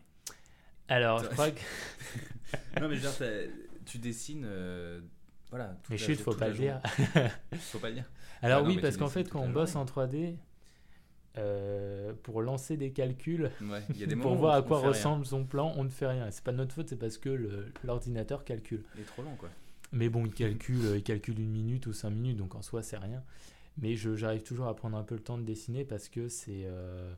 [0.88, 1.60] Alors je crois que...
[2.82, 3.50] non, mais je veux dire,
[3.86, 4.44] tu dessines.
[4.46, 5.02] euh,
[5.52, 5.78] voilà.
[5.96, 6.82] chut, jour- faut pas le dire.
[7.60, 8.10] Faut pas le dire.
[8.42, 10.36] Alors Ah non, oui parce tu qu'en fait quand on bosse en 3D,
[11.38, 14.80] euh, pour lancer des calculs, Ouais, il y a des moments pour voir à quoi
[14.80, 14.88] rien.
[14.90, 16.30] ressemble son plan, on ne fait rien.
[16.32, 18.84] C'est pas notre faute, c'est parce que l'ordinateur calcule.
[18.96, 19.50] Il est trop long, quoi.
[19.94, 22.82] Mais bon, il calcule, euh, il calcule une minute ou cinq minutes, donc en soi,
[22.84, 23.24] c'est rien.
[23.78, 26.64] Mais j'arrive toujours à prendre un peu le temps de dessiner parce que c'est.
[26.66, 27.14] euh,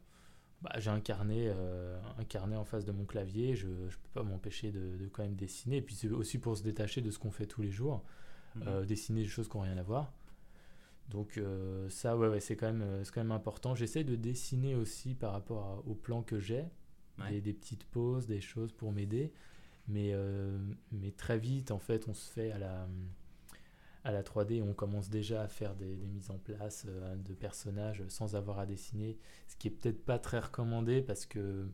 [0.61, 4.09] bah, J'ai un carnet, euh, un carnet en face de mon clavier, je ne peux
[4.13, 5.77] pas m'empêcher de, de quand même dessiner.
[5.77, 8.03] Et puis c'est aussi pour se détacher de ce qu'on fait tous les jours,
[8.67, 10.13] euh, dessiner des choses qui n'ont rien à voir.
[11.09, 13.75] Donc euh, ça, ouais, ouais, c'est quand, même, quand même important.
[13.75, 16.65] J'essaie de dessiner aussi par rapport à- au plan que j'ai,
[17.19, 17.29] Ouais.
[17.31, 19.31] des, des petites pauses, des choses pour m'aider.
[19.87, 20.57] Mais, euh,
[20.91, 22.87] mais très vite, en fait, on se fait à la,
[24.03, 27.33] à la 3D, on commence déjà à faire des, des mises en place euh, de
[27.33, 29.17] personnages sans avoir à dessiner,
[29.47, 31.67] ce qui est peut-être pas très recommandé parce que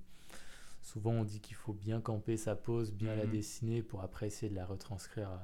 [0.82, 3.32] souvent on dit qu'il faut bien camper sa pose, bien la Mhm.
[3.32, 5.38] dessiner pour après essayer de la retranscrire euh,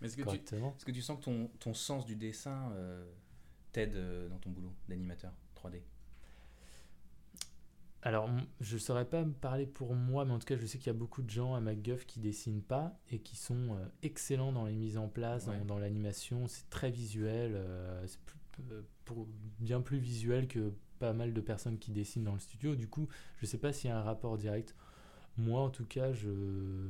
[0.00, 0.74] Mais est-ce tu, correctement.
[0.76, 2.72] est-ce que tu sens que ton, ton sens du dessin
[3.72, 3.94] t'aide
[4.30, 5.82] dans ton boulot d'animateur 3D
[8.02, 8.30] Alors,
[8.60, 10.86] je ne saurais pas me parler pour moi, mais en tout cas, je sais qu'il
[10.86, 14.52] y a beaucoup de gens à MacGuff qui dessinent pas et qui sont euh, excellents
[14.52, 15.64] dans les mises en place, dans- Ouais.
[15.66, 16.46] dans, l'animation.
[16.46, 18.20] C'est très visuel, euh, c'est
[18.70, 18.82] euh,
[19.58, 22.76] bien plus visuel que pas mal de personnes qui dessinent dans le studio.
[22.76, 23.08] Du coup,
[23.38, 24.76] je ne sais pas s'il y a un rapport direct.
[25.36, 26.88] Moi, en tout cas, je...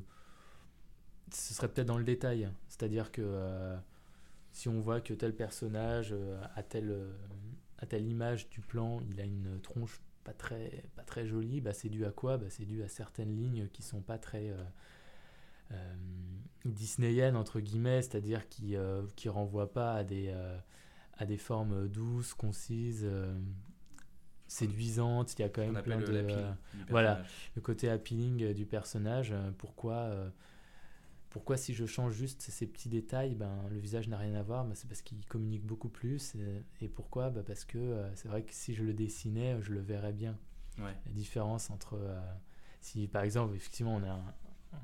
[1.32, 2.50] ce serait peut-être dans le détail.
[2.68, 3.76] C'est-à-dire que
[4.52, 7.12] si on voit que tel personnage a euh,
[7.80, 11.72] a telle image du plan, il a une tronche pas très, pas très jolie, bah,
[11.72, 12.36] c'est dû à quoi?
[12.36, 14.62] Bah, C'est dû à certaines lignes qui sont pas très euh,
[15.72, 15.94] euh,
[16.66, 20.58] disneyennes, entre guillemets, c'est-à-dire qui, euh, qui renvoient pas à des, euh,
[21.16, 23.08] à des formes douces, concises,
[24.48, 25.32] séduisantes.
[25.38, 26.04] Il y a quand même plein de...
[26.04, 26.52] le euh,
[26.90, 27.22] voilà.
[27.56, 29.32] le côté appealing du personnage.
[29.56, 30.28] pourquoi, euh,
[31.38, 34.64] pourquoi si je change juste ces petits détails, ben, le visage n'a rien à voir
[34.64, 36.34] ben, C'est parce qu'il communique beaucoup plus.
[36.34, 37.30] Et, et pourquoi?
[37.30, 40.36] Ben, Parce que euh, c'est vrai que si je le dessinais, je le verrais bien.
[40.78, 40.96] Ouais.
[41.06, 41.94] La différence entre...
[41.94, 42.20] euh,
[42.80, 44.34] si par exemple, effectivement, on a un,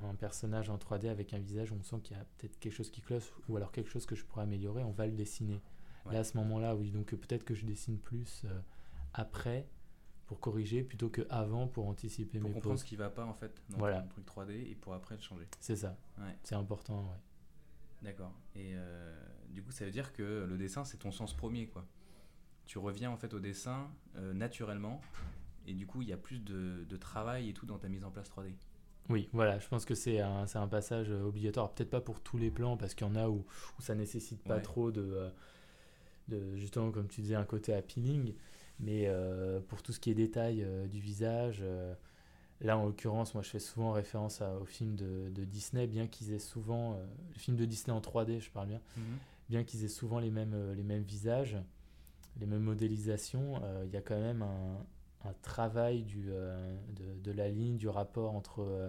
[0.09, 2.91] un personnage en 3D avec un visage, on sent qu'il y a peut-être quelque chose
[2.91, 5.61] qui cloche ou alors quelque chose que je pourrais améliorer, on va le dessiner.
[6.07, 6.13] Ouais.
[6.13, 6.93] Là, à ce moment-là, oui.
[6.93, 8.61] Donc peut-être que je dessine plus euh,
[9.13, 9.67] après
[10.27, 12.81] pour corriger plutôt que avant pour anticiper Pour mes comprendre pauses.
[12.83, 14.01] ce qui va pas en fait dans Voilà.
[14.03, 15.47] ton truc 3D et pour après le changer.
[15.61, 15.97] C'est ça.
[16.19, 16.37] Ouais.
[16.43, 17.19] C'est important, ouais.
[18.03, 18.33] D'accord.
[18.55, 19.15] Et euh,
[19.51, 21.87] du coup, ça veut dire que le dessin, c'est ton sens premier, quoi.
[22.67, 25.01] Tu reviens en fait au dessin euh, naturellement,
[25.67, 28.05] et du coup, il y a plus de, de travail et tout dans ta mise
[28.05, 28.53] en place 3D.
[29.11, 31.71] Oui, voilà, je pense que c'est un, un passage euh, obligatoire.
[31.75, 33.45] Peut-être pas pour tous les plans, parce qu'il y en a où,
[33.79, 34.63] où ça nécessite pas Ouais.
[34.63, 35.31] trop de,
[36.29, 38.35] de, justement, comme tu disais, un côté appealing.
[38.81, 41.95] Mais euh, pour tout ce qui est détail euh, du visage, euh,
[42.61, 46.07] là en l'occurrence, moi je fais souvent référence à- aux films de, de Disney, bien
[46.07, 46.99] qu'ils aient souvent,
[47.33, 48.81] les films de Disney en 3D, je parle bien,
[49.49, 51.57] bien qu'ils aient souvent les mêmes, les mêmes visages,
[52.41, 54.85] les mêmes modélisations, il y a quand même un,
[55.29, 58.89] un travail du, euh, de, de la ligne, du rapport entre euh,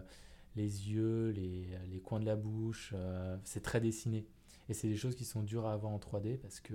[0.56, 2.91] les yeux, les, les coins de la bouche.
[2.95, 4.26] euh, c'est très dessiné.
[4.67, 6.74] Et c'est des choses qui sont dures à avoir en 3D parce que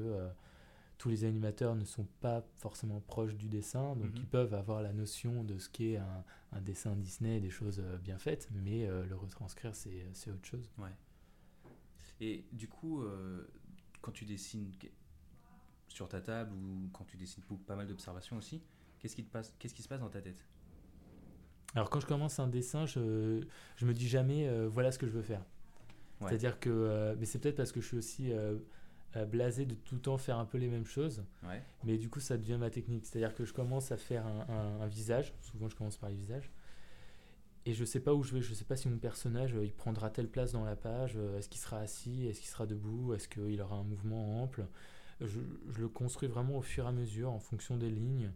[1.00, 4.16] tous les animateurs ne sont pas forcément proches du dessin, donc Mhm.
[4.16, 7.96] ils peuvent avoir la notion de ce qu'est un, un dessin Disney, des choses euh,
[7.96, 10.70] bien faites, mais euh, le retranscrire, c'est autre chose.
[10.76, 10.90] Ouais.
[12.20, 13.48] Et du coup, euh,
[14.02, 14.70] quand tu dessines
[15.88, 18.60] sur ta table ou quand tu dessines pas mal d'observations aussi,
[18.98, 20.44] qu'est-ce qui, te passe, qu'est-ce qui se passe dans ta tête?
[21.74, 23.42] Alors quand je commence un dessin, je,
[23.76, 25.46] je me dis jamais euh, voilà ce que je veux faire.
[26.20, 26.28] Ouais.
[26.28, 28.32] C'est-à-dire que, mais c'est peut-être parce que je suis aussi
[29.16, 31.62] euh, blasé de tout le temps faire un peu les mêmes choses, Ouais.
[31.84, 33.06] mais du coup ça devient ma technique.
[33.06, 36.16] C'est-à-dire que je commence à faire un, un- un visage, souvent je commence par les
[36.16, 36.50] visages,
[37.66, 39.72] et je sais pas où je vais, je sais pas si mon personnage euh, il
[39.72, 43.12] prendra telle place dans la page, euh, est-ce qu'il sera assis, est-ce qu'il sera debout,
[43.14, 44.64] est-ce qu'il aura un mouvement ample?
[45.20, 48.30] Je, je le construis vraiment au fur et à mesure en fonction des lignes.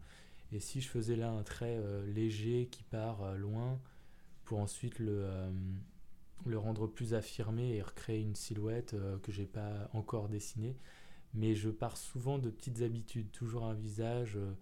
[0.52, 3.80] Et si je faisais là un trait léger qui part loin,
[4.44, 5.26] pour ensuite le,
[6.46, 10.76] le rendre plus affirmé et recréer une silhouette euh, que j'ai pas encore dessinée.
[11.32, 14.52] Mais je pars souvent de petites habitudes, toujours un visage euh,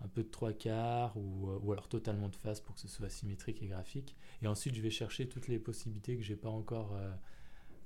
[0.00, 2.88] un peu de trois quarts ou, euh, ou alors totalement de face pour que ce
[2.88, 4.16] soit symétrique et graphique.
[4.42, 6.98] Et ensuite, je vais chercher toutes les possibilités que j'ai pas encore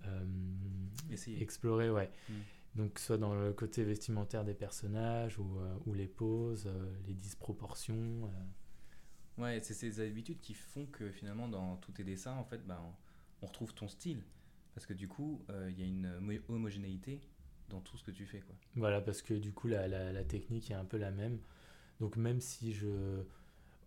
[0.06, 0.24] euh,
[1.38, 1.90] explorées.
[1.90, 2.10] Ouais.
[2.28, 2.32] Mm.
[2.76, 6.72] Donc, soit dans le côté vestimentaire des personnages ou, ou les poses,
[7.06, 8.30] les disproportions.
[9.36, 12.80] Ouais, c'est ces habitudes qui font que finalement, dans tous tes dessins, en fait, ben,
[13.42, 14.22] on retrouve ton style.
[14.74, 17.20] Parce que du coup, euh, il y a une homo- homogénéité
[17.68, 18.40] dans tout ce que tu fais.
[18.40, 18.54] Quoi.
[18.76, 21.38] Voilà, parce que du coup, la, la, la technique est un peu la même.
[22.00, 23.22] Donc, même si je.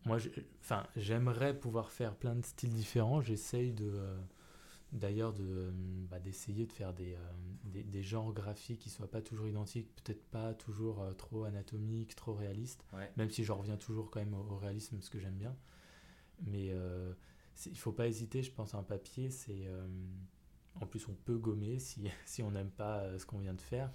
[0.06, 0.30] Moi, je-
[0.62, 3.22] enfin, j'aimerais pouvoir faire plein de styles différents.
[3.22, 3.89] J'essaye de.
[3.94, 4.18] euh,
[4.91, 5.72] D'ailleurs, de, euh,
[6.10, 7.18] bah, d'essayer de faire des, euh,
[7.65, 12.15] des, des genres graphiques qui soient pas toujours identiques, peut-être pas toujours euh, trop anatomiques,
[12.15, 13.12] trop réalistes, Ouais.
[13.18, 15.54] même si j'en reviens toujours quand même au, au réalisme, ce que j'aime bien.
[16.46, 16.70] Mais
[17.65, 19.65] il faut pas hésiter, je pense, à un papier, c'est.
[19.68, 19.88] euh,
[20.82, 23.62] en plus, on peut gommer si, si on n'aime pas euh, ce qu'on vient de
[23.62, 23.91] faire.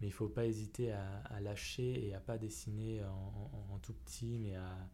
[0.00, 4.54] Mais il faut pas hésiter à, lâcher et à pas dessiner en, tout petit, mais
[4.54, 4.88] à,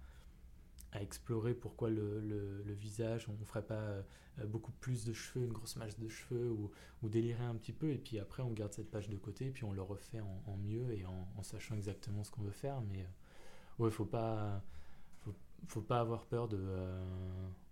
[1.01, 4.03] explorer pourquoi le, visage, on ne ferait pas euh,
[4.47, 7.99] beaucoup plus de cheveux, une grosse masse de cheveux, ou, délirer un petit peu, et
[7.99, 10.93] puis après on garde cette page de côté, et puis on le refait en, mieux
[10.93, 12.81] et en, sachant exactement ce qu'on veut faire.
[12.83, 13.05] Mais
[13.81, 14.63] ouais, faut pas,
[15.67, 16.61] faut, pas avoir peur de,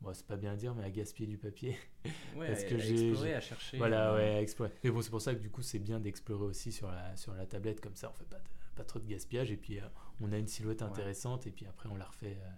[0.01, 1.77] bon, c'est pas bien à dire, mais à gaspiller du papier.
[2.37, 3.77] Ouais, Parce à- que à j'ai- explorer, à chercher.
[3.79, 4.71] Voilà, euh, ouais, à explorer.
[4.85, 7.35] Mais bon, c'est pour ça que du coup, c'est bien d'explorer aussi sur la, sur
[7.35, 8.45] la tablette, comme ça, on fait pas, de-
[8.77, 9.85] pas trop de gaspillage, et puis euh,
[10.21, 10.89] on a une silhouette Ouais.
[10.89, 12.51] intéressante, et puis après, on la refait, euh,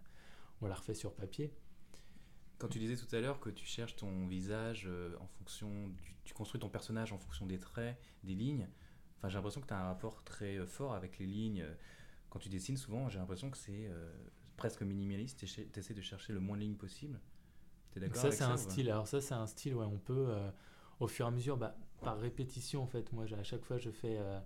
[0.61, 1.53] on la refait sur papier.
[2.59, 5.89] Quand tu disais tout à l'heure que tu cherches ton visage euh, en fonction.
[5.89, 8.69] Du, tu construis ton personnage en fonction des traits, des lignes.
[9.19, 11.67] Enfin, j'ai l'impression que tu as un rapport très fort avec les lignes.
[12.31, 14.13] Quand tu dessines, souvent, j'ai l'impression que c'est euh,
[14.57, 15.45] presque minimaliste.
[15.45, 17.19] Tu essaies de chercher le moins de lignes possible.
[18.01, 18.91] D'accord ça, c'est un style.
[18.91, 20.51] Alors ça, c'est un style, ouais, on peut, euh,
[21.01, 23.91] au fur et à mesure, bah, par répétition, en fait, moi, à chaque fois, je
[23.91, 24.17] fais...
[24.19, 24.41] euh,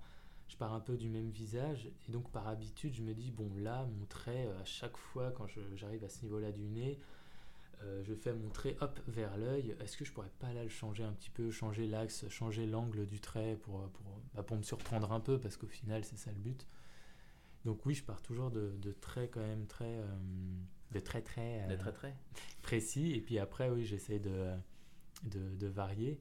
[0.48, 1.90] je pars un peu du même visage.
[2.08, 5.32] Et donc par habitude je me dis bon là mon trait euh, à chaque fois
[5.32, 7.00] quand j'arrive à ce niveau là du nez
[7.82, 9.76] euh, je fais mon trait hop vers l'œil.
[9.80, 13.06] Est-ce que je pourrais pas là le changer un petit peu changer l'axe changer l'angle
[13.06, 15.40] du trait pour, pour, bah, pour me surprendre un peu?
[15.40, 16.64] Parce qu'au final c'est ça le but.
[17.64, 20.06] Donc oui je pars toujours de, de traits quand même très euh,
[20.92, 22.14] de très très euh, traits traits
[22.62, 23.12] précis.
[23.12, 24.52] Et puis après oui j'essaie de,
[25.24, 26.20] de, de varier.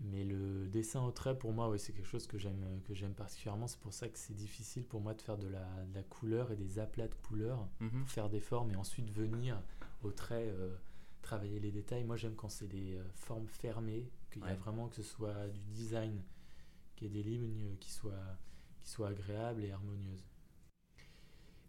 [0.00, 3.14] Mais le dessin au trait pour moi oui, c'est quelque chose que j'aime que j'aime
[3.14, 3.66] particulièrement.
[3.68, 6.50] C'est pour ça que c'est difficile pour moi de faire de la, de la couleur
[6.50, 8.00] et des aplats de couleurs Mhm.
[8.00, 9.62] pour faire des formes et ensuite venir
[10.02, 10.74] au trait euh,
[11.22, 12.04] travailler les détails.
[12.04, 15.46] Moi j'aime quand c'est des euh, formes fermées qu'il y a vraiment que ce soit
[15.48, 16.20] du design
[16.96, 18.36] qu'il y ait des lignes qui soient
[18.82, 20.26] qui soient agréables et harmonieuses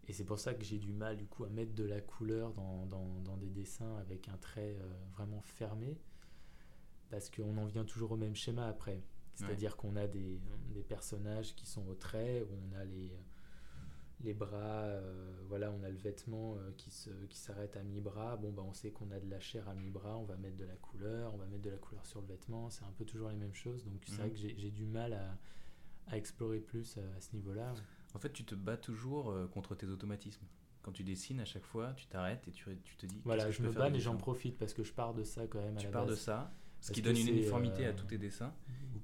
[0.08, 2.52] et c'est pour ça que j'ai du mal du coup à mettre de la couleur
[2.54, 5.98] dans, dans, dans des dessins avec un trait euh, vraiment fermé
[7.10, 9.02] parce qu'on en vient toujours au même schéma après.
[9.34, 10.40] C'est-à-dire qu'on a des,
[10.72, 13.12] des personnages qui sont au trait, où on a les,
[14.20, 18.36] les bras, euh, voilà, on a le vêtement euh, qui se, qui s'arrête à mi-bras.
[18.38, 20.64] Bon, bah, on sait qu'on a de la chair à mi-bras, on va mettre de
[20.64, 22.70] la couleur, on va mettre de la couleur sur le vêtement.
[22.70, 23.84] C'est un peu toujours les mêmes choses.
[23.84, 24.18] Donc c'est Mhm.
[24.20, 25.36] vrai que j'ai, j'ai du mal à,
[26.06, 27.74] à explorer plus à ce niveau-là.
[28.14, 30.46] En fait, tu te bats toujours euh, contre tes automatismes.
[30.82, 33.20] Quand tu dessines, à chaque fois, tu t'arrêtes et tu, tu te dis.
[33.24, 35.60] Voilà, je me peux bats, mais j'en profite parce que je pars de ça quand
[35.60, 38.06] même à Tu la pars de ça, ce qui donne une uniformité euh, à tous
[38.06, 38.52] tes dessins.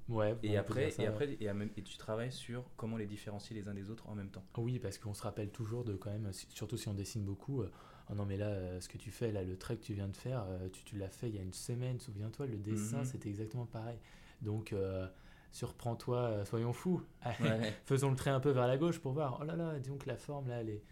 [0.09, 1.11] Ouais, Et après, ça, et, ouais.
[1.11, 4.15] après et, même- et tu travailles sur comment les différencier les uns des autres en
[4.15, 4.43] même temps.
[4.57, 7.71] Oui, parce qu'on se rappelle toujours de quand même, surtout si on dessine beaucoup, euh,
[8.09, 10.15] oh non mais là, ce que tu fais, là, le trait que tu viens de
[10.15, 13.05] faire, tu, tu l'as fait il y a une semaine, souviens-toi, le dessin, Mhm.
[13.05, 13.97] c'était exactement pareil.
[14.41, 15.07] Donc, euh,
[15.53, 17.01] surprends-toi, euh, soyons fous.
[17.39, 17.73] Ouais.
[17.85, 20.05] Faisons le trait un peu vers la gauche pour voir, oh là là, dis donc
[20.05, 20.83] la forme là, elle est,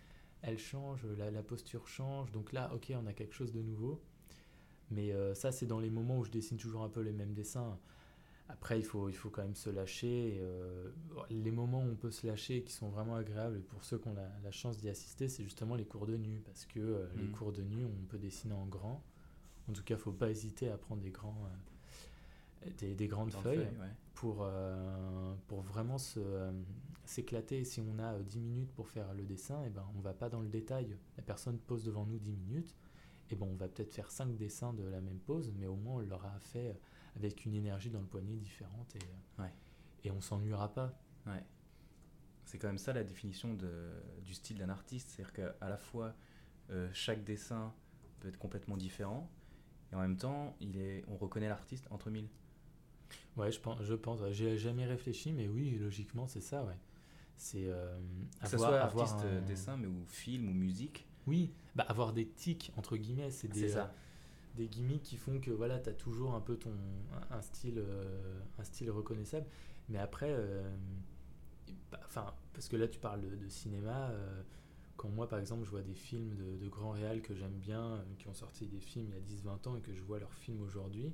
[0.43, 2.31] elle change, la, la posture change.
[2.31, 4.01] Donc là, ok, on a quelque chose de nouveau.
[4.89, 7.33] Mais euh, ça, c'est dans les moments où je dessine toujours un peu les mêmes
[7.33, 7.77] dessins.
[8.49, 10.37] Après, il faut, il faut quand même se lâcher.
[10.41, 10.89] euh,
[11.29, 13.97] les moments où on peut se lâcher et qui sont vraiment agréables, et pour ceux
[13.97, 16.41] qui ont la, la chance d'y assister, c'est justement les cours de nu.
[16.45, 17.31] Parce que euh, les Mhm.
[17.31, 19.01] cours de nu, on peut dessiner en grand.
[19.69, 21.37] En tout cas, il ne faut pas hésiter à prendre des, grands,
[22.79, 23.95] des, des grandes feuilles ouais.
[24.13, 26.51] Pour, euh, pour vraiment euh,
[27.05, 27.63] s'éclater.
[27.63, 30.29] Si on a euh, 10 minutes pour faire le dessin, et ben, on va pas
[30.29, 30.97] dans le détail.
[31.17, 32.75] La personne pose devant nous 10 minutes,
[33.29, 35.95] et ben, on va peut-être faire 5 dessins de la même pose, mais au moins
[35.95, 36.77] on l'aura fait
[37.15, 38.99] avec une énergie dans le poignet différente et,
[39.39, 39.51] euh, Ouais.
[40.03, 40.93] et on s'ennuiera pas.
[41.25, 41.43] Ouais.
[42.45, 43.91] C'est quand même ça la définition de,
[44.23, 45.09] du style d'un artiste.
[45.09, 46.13] C'est-à-dire qu'à la fois,
[46.69, 47.73] euh, chaque dessin
[48.19, 49.29] peut être complètement différent,
[49.91, 52.29] et en même temps, il est, on reconnaît l'artiste entre mille.
[53.37, 54.19] Ouais, je pense, je pense.
[54.31, 56.77] J'ai jamais réfléchi, mais oui, logiquement, c'est ça, ouais.
[57.37, 57.97] C'est euh,
[58.41, 61.07] Que ce avoir- soit artiste un- euh, dessin, mais ou film ou musique.
[61.27, 63.93] Oui, bah, avoir des tics, entre guillemets, c'est des, C'est euh, ça.
[64.55, 66.73] des gimmicks qui font que voilà, tu as toujours un peu ton,
[67.31, 69.45] un, style, euh, un style reconnaissable.
[69.89, 70.35] Mais après,
[71.91, 74.11] bah, enfin, parce que là tu parles de, de cinéma,
[74.97, 78.03] quand moi par exemple je vois des films de, de grands réals que j'aime bien,
[78.19, 79.21] qui ont sorti des films il y a
[79.55, 81.11] 10-20 ans et que je vois leurs films aujourd'hui,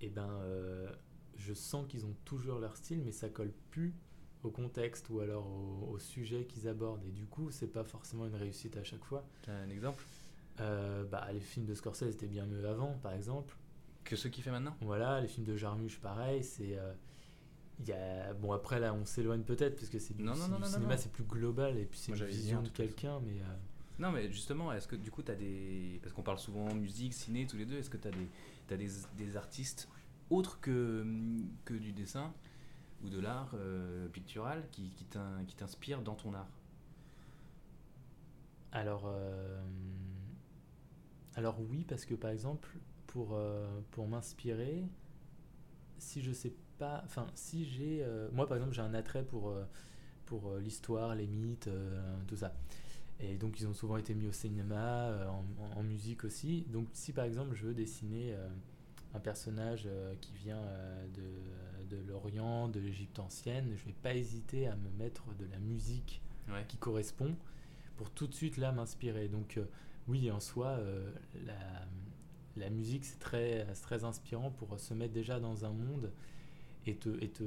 [0.00, 0.90] et ben euh,
[1.36, 3.94] je sens qu'ils ont toujours leur style, mais ça colle plus
[4.42, 7.04] au contexte ou alors au, au sujet qu'ils abordent.
[7.04, 9.24] Et du coup, c'est pas forcément une réussite à chaque fois.
[9.42, 10.04] T'as un exemple?
[10.60, 13.56] Euh, bah, les films de Scorsese étaient bien mieux avant, par exemple.
[14.04, 14.76] Que ce qu'il fait maintenant?
[14.80, 16.42] Voilà, les films de Jarmusch, pareil.
[16.42, 16.92] C'est, euh,
[17.80, 18.34] il y a...
[18.34, 20.62] Bon, après, là, on s'éloigne peut-être, parce que c'est du, Non, non, c'est non, du
[20.62, 23.40] non, non, cinéma, c'est plus global, et puis c'est une vision de quelqu'un, mais...
[23.40, 23.54] euh,
[24.00, 26.00] Non, mais justement, est-ce que du coup, tu as des.
[26.02, 27.78] Parce qu'on parle souvent musique, ciné, tous les deux.
[27.78, 28.28] Est-ce que tu as, des,
[28.66, 29.88] t'as des, des artistes
[30.30, 31.04] autres que,
[31.64, 32.32] que du dessin
[33.04, 36.48] ou de l'art euh, pictural qui, qui, t'in- qui t'inspirent dans ton art
[38.72, 39.60] Alors, euh,
[41.34, 42.68] alors oui, parce que par exemple,
[43.06, 44.84] pour, euh, pour m'inspirer,
[45.98, 49.54] si je sais pas, enfin, si j'ai, moi par exemple, j'ai un attrait pour,
[50.26, 51.70] pour l'histoire, les mythes,
[52.26, 52.54] tout ça.
[53.20, 55.14] Et donc, ils ont souvent été mis au cinéma,
[55.76, 56.62] en, musique aussi.
[56.72, 58.34] Donc, si par exemple, je veux dessiner
[59.14, 61.06] un personnage euh, qui vient euh,
[61.88, 65.58] de, de l'Orient, de l'Égypte ancienne, je vais pas hésiter à me mettre de la
[65.58, 66.64] musique Ouais.
[66.66, 67.36] qui correspond
[67.96, 69.28] pour tout de suite là m'inspirer.
[69.28, 69.64] Donc euh,
[70.08, 70.80] oui, en soi,
[71.46, 71.86] la,
[72.56, 76.10] la musique c'est très, très inspirant pour se mettre déjà dans un monde
[76.86, 77.44] et te, et te,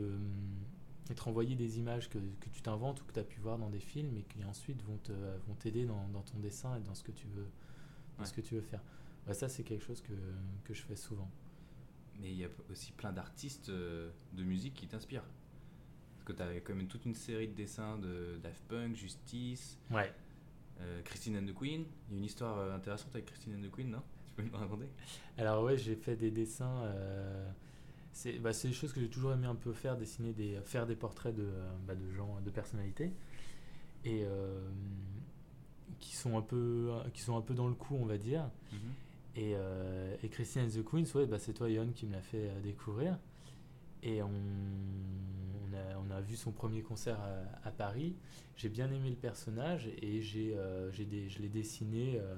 [1.09, 3.57] et te renvoyer des images que, que tu t'inventes ou que tu as pu voir
[3.57, 5.11] dans des films et qui ensuite vont te
[5.47, 7.47] vont t'aider dans, dans ton dessin et dans ce que tu veux,
[8.17, 8.29] dans Ouais.
[8.29, 8.81] ce que tu veux faire.
[9.33, 10.13] Ça c'est quelque chose que,
[10.63, 11.29] que je fais souvent.
[12.21, 15.25] Mais il y a aussi plein d'artistes euh, de musique qui t'inspirent.
[16.13, 19.77] Parce que tu as quand même toute une série de dessins de Daft Punk, Justice,
[19.91, 20.11] Ouais.
[20.79, 21.85] euh, Christine and the Queen.
[22.09, 24.01] Il y a une histoire euh, intéressante avec Christine and the Queen, non?
[24.27, 24.87] Tu peux me raconter?
[25.37, 26.83] Alors ouais, j'ai fait des dessins.
[26.85, 27.49] euh,
[28.11, 30.95] c'est bah, des choses que j'ai toujours aimé un peu faire, dessiner des, faire des
[30.95, 31.49] portraits de,
[31.85, 33.11] bah, de gens, de personnalités,
[34.05, 34.69] et euh,
[35.99, 38.49] qui sont un peu, qui sont un peu dans le coup, on va dire.
[39.35, 42.21] Et, euh, et Christine and the Queens, ouais, bah, c'est toi, Yon, qui me l'a
[42.21, 43.19] fait euh, découvrir.
[44.01, 48.15] Et on, on, a, on a vu son premier concert à, à Paris.
[48.55, 52.35] J'ai bien aimé le personnage et j'ai, euh, des, je l'ai dessiné euh,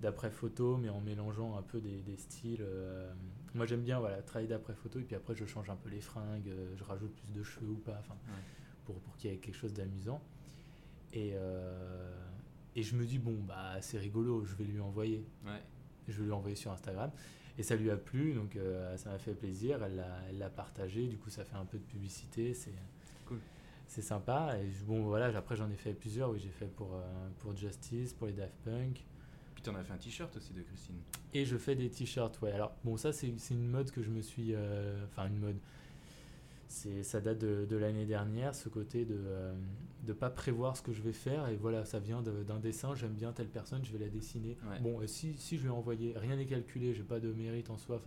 [0.00, 2.64] d'après photo, mais en mélangeant un peu des, des styles.
[3.54, 6.00] moi, j'aime bien voilà, travailler d'après photo et puis après, je change un peu les
[6.00, 8.34] fringues, je rajoute plus de cheveux ou pas, Ouais.
[8.84, 10.22] pour, pour qu'il y ait quelque chose d'amusant.
[11.14, 11.32] Et,
[12.76, 15.60] et je me dis, bon, bah, c'est rigolo, je vais lui envoyer Ouais.
[16.12, 17.10] Je lui envoyer sur Instagram.
[17.58, 19.82] Et ça lui a plu, donc euh, ça m'a fait plaisir.
[19.82, 22.72] Elle l'a, partagé, du coup ça fait un peu de publicité, c'est
[23.26, 23.40] Cool.
[23.88, 24.56] C'est sympa.
[24.60, 26.30] Et je- bon voilà, après j'en ai fait plusieurs.
[26.30, 29.04] Oui, j'ai fait pour euh, pour Justice, pour les Daft Punk.
[29.54, 30.94] Puis tu en as fait un t-shirt aussi de Christine.
[31.34, 32.52] Et je fais des t-shirts, ouais.
[32.52, 34.54] Alors, bon, ça, c'est c'est une mode que je me suis.
[34.54, 35.56] euh, Enfin, une mode.
[36.68, 39.18] C'est, ça date de, de l'année dernière, ce côté de
[40.06, 41.48] ne pas prévoir ce que je vais faire.
[41.48, 42.94] Et voilà, ça vient de- d'un dessin.
[42.94, 44.56] J'aime bien telle personne, je vais la dessiner.
[44.70, 44.78] Ouais.
[44.80, 47.70] Bon, et si, si je lui ai envoyé, rien n'est calculé, j'ai pas de mérite
[47.70, 48.00] en soi.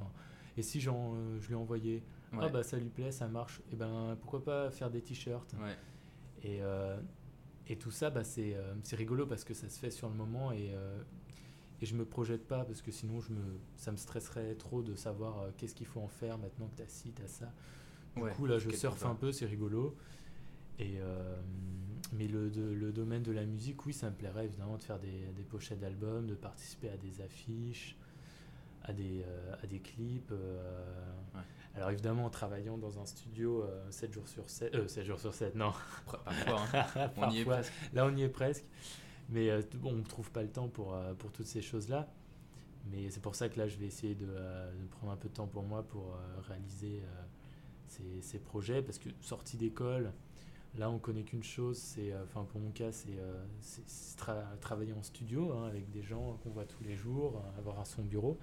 [0.58, 2.04] Et si j'en, euh, je lui ai envoyé,
[2.40, 5.76] ah bah ça lui plaît, ça marche, et ben pourquoi pas faire des t-shirts Ouais.
[6.44, 7.00] et, euh,
[7.68, 10.16] et tout ça, bah, c'est euh, c'est rigolo parce que ça se fait sur le
[10.16, 11.02] moment et, euh,
[11.82, 13.42] et je me projette pas parce que sinon je me,
[13.76, 16.84] ça me stresserait trop de savoir euh, qu'est-ce qu'il faut en faire maintenant que tu
[16.84, 17.52] as ci, tu as ça.
[18.16, 19.96] Du Ouais, coup, là, je surfe un peu, c'est rigolo.
[20.80, 21.36] Et, euh,
[22.14, 25.00] mais le, de- le domaine de la musique, oui, ça me plairait évidemment de faire
[25.00, 27.98] des, des pochettes d'albums, de participer à des affiches,
[28.84, 30.32] à des, euh, à des clips.
[30.32, 31.14] euh.
[31.36, 31.42] Ouais.
[31.76, 35.20] Alors évidemment, en travaillant dans un studio euh, 7 jours sur 7, euh, 7 jours
[35.20, 35.72] sur 7, non,
[36.06, 36.24] Parfois,
[36.74, 37.12] hein.
[37.18, 37.54] on y est Parfois.
[37.58, 37.74] presque.
[37.94, 38.66] Là, on y est presque.
[39.30, 42.10] Mais bon, on ne trouve pas le temps pour, pour toutes ces choses-là.
[42.92, 45.34] Mais c'est pour ça que là, je vais essayer de, de prendre un peu de
[45.34, 47.02] temps pour moi pour réaliser
[47.92, 48.82] ces, ces projets.
[48.82, 50.12] Parce que sortie d'école,
[50.78, 54.18] là, on connaît qu'une chose, c'est, euh, enfin pour mon cas, c'est, euh, c'est- c'est
[54.20, 57.80] tra- travailler en studio hein, avec des gens qu'on voit tous les jours, euh, avoir
[57.80, 58.38] un son bureau.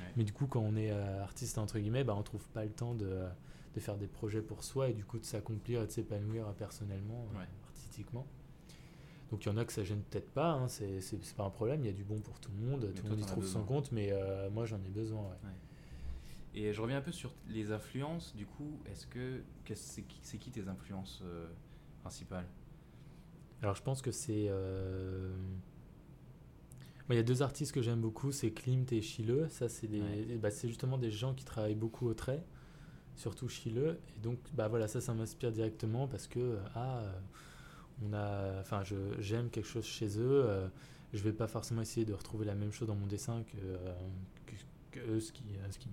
[0.00, 0.06] Ouais.
[0.16, 2.70] Mais du coup, quand on est euh, artiste, entre guillemets, bah, on trouve pas le
[2.70, 3.22] temps de,
[3.74, 6.52] de faire des projets pour soi et du coup de s'accomplir et de s'épanouir euh,
[6.52, 7.46] personnellement, euh, Ouais.
[7.66, 8.26] artistiquement.
[9.30, 10.98] Donc il y en a que ça gêne peut-être pas, hein, c'est
[11.36, 13.20] pas un problème, il y a du bon pour tout le monde, tout le monde
[13.20, 15.22] y trouve son compte, mais euh, moi j'en ai besoin.
[15.22, 15.50] ouais.
[16.54, 18.34] Et je reviens un peu sur les influences.
[18.34, 19.42] Du coup, est-ce que
[19.74, 21.48] c'est qui, tes influences euh,
[22.00, 22.46] principales?
[23.62, 24.46] Alors je pense que c'est.
[24.48, 25.32] euh,
[27.08, 29.46] Il y a deux artistes que j'aime beaucoup, c'est Klimt et Chile.
[29.50, 30.38] Ça, c'est des, Ouais.
[30.38, 32.44] bah, c'est justement des gens qui travaillent beaucoup au trait,
[33.16, 33.98] surtout Chile.
[34.16, 37.12] Et donc, bah voilà, ça, ça m'inspire directement parce que ah, euh,
[38.02, 38.82] on a, enfin,
[39.18, 40.44] j'aime quelque chose chez eux.
[40.46, 40.68] euh,
[41.12, 43.56] je vais pas forcément essayer de retrouver la même chose dans mon dessin que,
[44.46, 44.54] que,
[44.92, 45.88] que eux, ce qui, ce qui-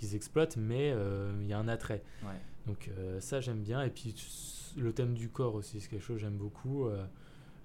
[0.00, 2.02] qu'ils exploitent, mais euh, il y a un attrait.
[2.24, 2.30] Ouais.
[2.66, 3.82] Donc euh, ça j'aime bien.
[3.82, 4.14] Et puis
[4.76, 6.86] le thème du corps aussi, c'est quelque chose que j'aime beaucoup.
[6.86, 7.04] euh,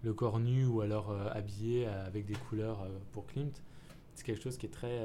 [0.04, 3.60] le corps nu ou alors habillé avec des couleurs pour Klimt,
[4.14, 5.02] c'est quelque chose qui est très,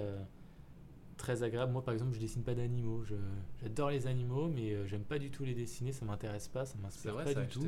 [1.16, 1.72] très agréable.
[1.72, 3.02] Moi par exemple je dessine pas d'animaux.
[3.04, 3.14] Je-
[3.62, 6.76] J'adore les animaux mais euh, j'aime pas du tout les dessiner, ça m'intéresse pas, ça
[6.82, 7.66] m'inspire pas ça, du je tout.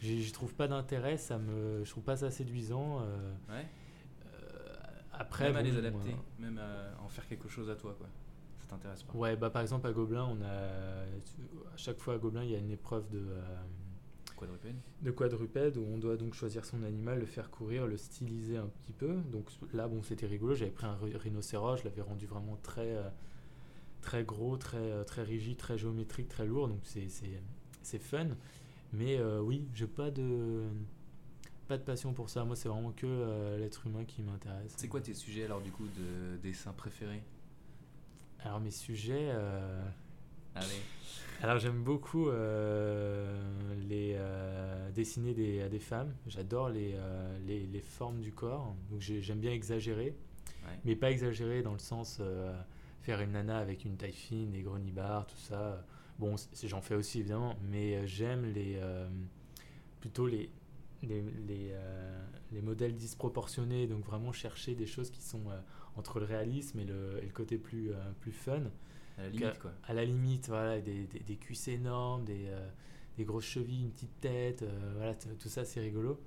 [0.00, 3.00] j'y trouve pas d'intérêt, ça me, je trouve pas ça séduisant.
[3.02, 3.66] euh, Ouais.
[4.24, 4.74] euh,
[5.12, 8.08] après, même à bon, les adapter, même à en faire quelque chose à toi, quoi.
[8.68, 10.48] T'intéresse pas Ouais, bah par exemple à Gobelin, on a
[11.72, 13.40] à chaque fois à Gobelin, il y a une épreuve de euh,
[14.36, 18.56] Quadrupède de quadrupède où on doit donc choisir son animal, le faire courir, le styliser
[18.56, 19.14] un petit peu.
[19.32, 20.54] Donc là, bon, c'était rigolo.
[20.54, 23.08] J'avais pris un rhi- rhinocéros, je l'avais rendu vraiment très euh,
[24.02, 26.68] très gros, très euh, très rigide, très géométrique, très lourd.
[26.68, 27.42] Donc c'est c'est
[27.82, 28.28] c'est fun.
[28.92, 30.62] Mais euh, oui, j'ai pas de
[31.66, 32.44] pas de passion pour ça.
[32.44, 34.72] Moi, c'est vraiment que l'être humain qui m'intéresse.
[34.76, 37.22] C'est quoi tes sujets alors du coup de dessin préférés?
[38.44, 39.30] Alors mes sujets.
[39.32, 39.82] euh,
[40.54, 40.66] Allez.
[41.42, 43.32] Alors j'aime beaucoup euh,
[43.88, 46.12] les euh, dessiner des, des femmes.
[46.26, 46.96] J'adore les,
[47.46, 48.74] les, les formes du corps.
[48.90, 50.16] Donc j'ai- j'aime bien exagérer,
[50.64, 50.78] Ouais.
[50.84, 52.20] mais pas exagérer dans le sens
[53.02, 55.84] faire une nana avec une taille fine, des gros nibards, tout ça.
[56.18, 56.34] Bon,
[56.64, 58.80] j'en fais aussi évidemment, mais j'aime les
[60.00, 60.50] plutôt les
[61.04, 61.72] les, les,
[62.50, 63.86] les modèles disproportionnés.
[63.86, 65.42] Donc vraiment chercher des choses qui sont
[65.98, 68.62] entre le réalisme et le, et le côté plus euh, plus fun
[69.18, 69.72] À la limite, quoi.
[69.84, 72.68] à la limite, voilà, des, des, des cuisses énormes, des, euh,
[73.16, 76.20] des grosses chevilles, une petite tête, euh, voilà, tout ça c'est rigolo.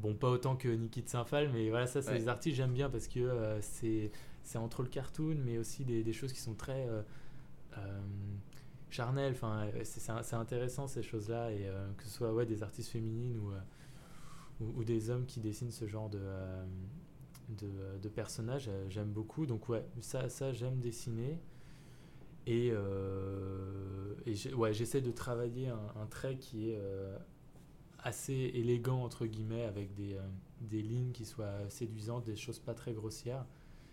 [0.00, 2.18] Bon, pas autant que Niki de Saint-Phal, mais voilà, ça c'est Ouais.
[2.18, 4.10] des artistes j'aime bien parce que euh, c'est
[4.42, 6.86] c'est entre le cartoon, mais aussi des, choses qui sont très
[8.90, 9.32] charnelles.
[9.32, 13.52] Enfin, c'est- intéressant ces choses-là, et que ce soit ouais, des artistes féminines ou,
[14.62, 16.20] ou, ou des hommes qui dessinent ce genre de,
[17.48, 19.46] de, personnages, euh, j'aime beaucoup.
[19.46, 21.40] Donc ouais, ça, ça j'aime dessiner.
[22.46, 27.16] Et, euh, et ouais, j'essaie de travailler un, trait qui est euh,
[28.00, 30.18] assez élégant, entre guillemets, avec des,
[30.60, 33.46] des lignes qui soient séduisantes, des choses pas très grossières.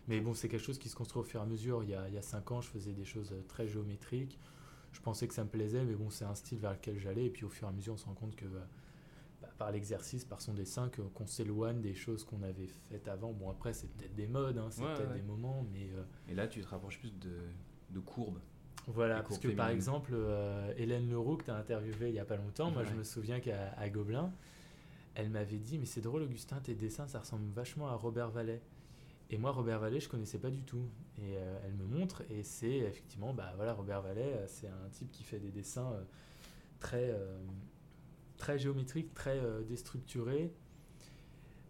[0.07, 1.83] Mais bon, c'est quelque chose qui se construit au fur et à mesure.
[1.83, 4.37] Il y a, il y a cinq ans, je faisais des choses très géométriques.
[4.91, 7.25] Je pensais que ça me plaisait, mais bon, c'est un style vers lequel j'allais.
[7.25, 8.67] Et puis au fur et à mesure, on se rend compte que bah,
[9.61, 13.31] par l'exercice, par son dessin, qu'on s'éloigne des choses qu'on avait faites avant.
[13.31, 15.17] Bon, après, c'est peut-être des modes, hein, c'est Ouais, peut-être ouais.
[15.17, 15.87] des moments, mais...
[15.95, 17.37] euh, Et là, tu te rapproches plus de,
[17.91, 18.39] de courbes.
[18.87, 22.25] voilà, parce que par exemple, euh, Hélène Leroux, que tu as interviewé il y a
[22.25, 24.33] pas longtemps, moi je me souviens qu'à Gobelin,
[25.13, 28.61] elle m'avait dit Mais c'est drôle, Augustin, tes dessins, ça ressemble vachement à Robert Vallet.
[29.29, 30.85] Et moi, Robert Vallet, je connaissais pas du tout.
[31.19, 34.89] Et euh, elle me montre, et c'est effectivement, bah voilà, Robert Vallet, euh, c'est un
[34.91, 36.01] type qui fait des dessins euh,
[36.79, 37.37] très, euh,
[38.41, 40.51] très géométriques, très euh, déstructurés,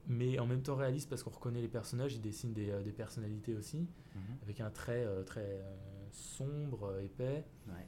[0.07, 2.93] mais en même temps réalistes parce qu'on reconnaît les personnages, il dessine des, euh, des
[2.93, 3.87] personnalités aussi
[4.43, 7.45] avec un trait euh, très euh, sombre, épais.
[7.67, 7.85] Ouais.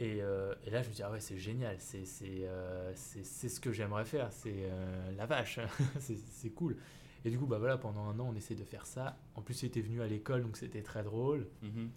[0.00, 2.48] Et, et là, je me dis, ah ouais, c'est génial, c'est c'est,
[2.94, 4.68] c'est- c'est ce que j'aimerais faire, c'est
[5.16, 5.58] la vache,
[5.98, 6.76] c'est cool.
[7.24, 9.18] Et du coup, bah voilà, pendant un an, on essaie de faire ça.
[9.34, 11.90] En plus, il était venu à l'école, donc c'était très drôle, Mhm.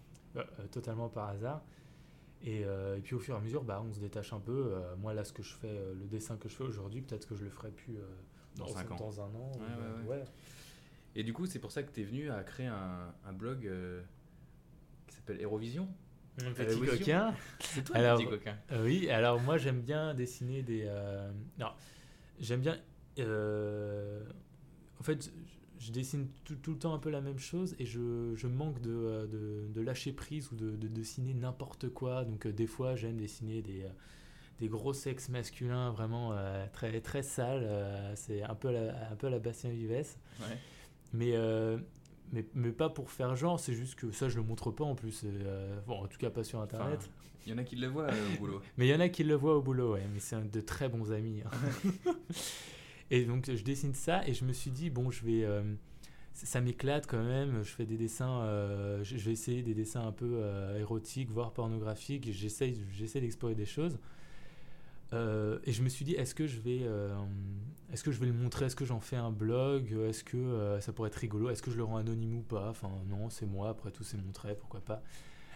[0.72, 1.64] totalement par hasard.
[2.44, 4.72] Et, euh, et puis au fur et à mesure, bah, on se détache un peu.
[4.74, 7.28] Euh, moi, là, ce que je fais, euh, le dessin que je fais aujourd'hui, peut-être
[7.28, 8.02] que je le ferai plus euh,
[8.56, 8.96] Dans cinq ans.
[8.96, 9.52] dans un an.
[9.54, 10.24] Ouais, ou, ouais,
[11.14, 13.64] Et du coup, c'est pour ça que tu es venu à créer un, un blog
[13.66, 14.02] euh,
[15.06, 15.88] qui s'appelle Eurovision.
[16.44, 17.34] Un Petit coquin.
[17.60, 18.56] C'est toi Alors- le petit coquin.
[18.72, 20.84] Euh, oui, alors moi j'aime bien dessiner des.
[20.86, 21.68] euh, Non,
[22.40, 22.78] j'aime bien.
[23.18, 24.24] euh,
[24.98, 25.30] En fait,
[25.84, 28.80] je, dessine tout, tout le temps un peu la même chose et je, je manque
[28.80, 32.24] de, euh, de, de lâcher prise ou de, de dessiner n'importe quoi.
[32.24, 33.88] Donc euh, des fois j'aime dessiner des, euh,
[34.60, 37.62] des gros sexes masculins vraiment euh, très, très sales.
[37.64, 39.90] euh, c'est un peu la, un peu la Bastien Vives.
[39.90, 40.58] Ouais.
[41.12, 41.78] Mais, euh,
[42.32, 44.94] mais, mais pas pour faire genre, c'est juste que ça, je le montre pas en
[44.94, 45.24] plus.
[45.86, 46.98] bon, en tout cas, pas sur internet.
[47.00, 47.10] Enfin,
[47.46, 48.62] Il y en a qui le voient au boulot.
[48.78, 50.60] Mais il y en a qui le voient au boulot, ouais, mais c'est un de
[50.60, 51.42] très bons amis.
[51.44, 51.50] hein.
[53.10, 55.44] et donc je dessine ça et je me suis dit, bon, je vais.
[55.44, 55.62] euh,
[56.34, 60.12] ça m'éclate quand même, je fais des dessins, euh, je vais essayer des dessins un
[60.12, 62.72] peu euh, érotiques, voire pornographiques, j'essaie
[63.20, 63.98] d'explorer des choses.
[65.12, 66.86] Et je me suis dit, est-ce que je vais,
[67.92, 70.94] est-ce que je vais le montrer, est-ce que j'en fais un blog, est-ce que ça
[70.94, 72.70] pourrait être rigolo, est-ce que je le rends anonyme ou pas?
[72.70, 75.02] Enfin non, c'est moi, après tout c'est mon trait, pourquoi pas.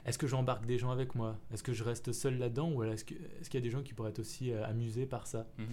[0.04, 1.38] Est-ce que j'embarque des gens avec moi?
[1.54, 2.70] Est-ce que je reste seul là-dedans?
[2.70, 5.26] Ou est-ce que- est-ce qu'il y a des gens qui pourraient être aussi amusés par
[5.26, 5.46] ça?
[5.58, 5.66] Mhm.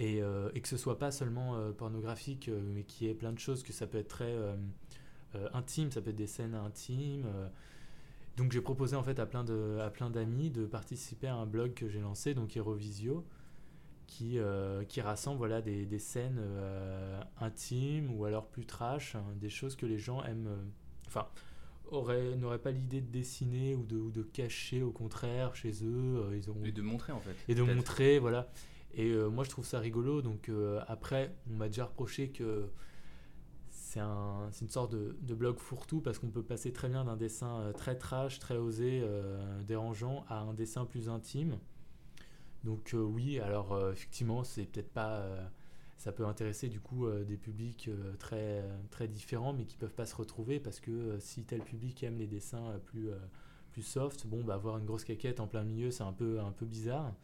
[0.00, 3.14] Et, euh, et que ce soit pas seulement euh, pornographique, euh, mais qu'il y ait
[3.14, 4.34] plein de choses, que ça peut être très
[5.54, 7.24] intime, ça peut être des scènes intimes.
[8.36, 11.46] Donc j'ai proposé en fait à plein de à plein d'amis de participer à un
[11.46, 13.24] blog que j'ai lancé, donc Hérovisio,
[14.06, 19.24] qui, euh, qui rassemble voilà, des, des scènes euh, intimes ou alors plus trash, hein,
[19.36, 20.48] des choses que les gens aiment.
[20.48, 20.56] euh,
[21.06, 21.26] Enfin,
[21.92, 26.24] n'auraient pas l'idée de dessiner ou de, ou de cacher, au contraire, chez eux.
[26.34, 27.34] ils ont, Et de montrer en fait.
[27.48, 28.48] et de montrer, voilà.
[28.94, 30.22] Et euh, moi, je trouve ça rigolo.
[30.22, 32.68] Donc euh, après, on m'a déjà reproché que
[33.68, 37.60] c'est un, une sorte de, blog fourre-tout parce qu'on peut passer très bien d'un dessin
[37.60, 39.04] euh, très trash, très osé,
[39.66, 41.58] dérangeant, à un dessin plus intime.
[42.64, 45.24] Donc oui, alors effectivement, c'est peut-être pas...
[45.96, 47.88] ça peut intéresser du coup des publics
[48.18, 52.18] très, très différents mais qui peuvent pas se retrouver parce que si tel public aime
[52.18, 53.08] les dessins plus,
[53.72, 56.52] plus soft, bon, bah, avoir une grosse caquette en plein milieu, c'est un peu, un
[56.52, 57.14] peu bizarre.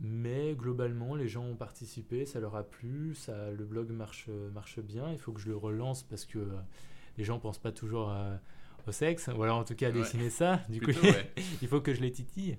[0.00, 4.80] Mais globalement, les gens ont participé, ça leur a plu, ça, le blog marche, marche
[4.80, 5.10] bien.
[5.12, 6.56] Il faut que je le relance parce que euh,
[7.16, 8.34] les gens pensent pas toujours euh,
[8.88, 9.98] au sexe, ou alors en tout cas à Ouais.
[9.98, 10.60] dessiner ça.
[10.68, 11.32] Du Plutôt, coup, ouais.
[11.62, 12.58] il faut que je les titille.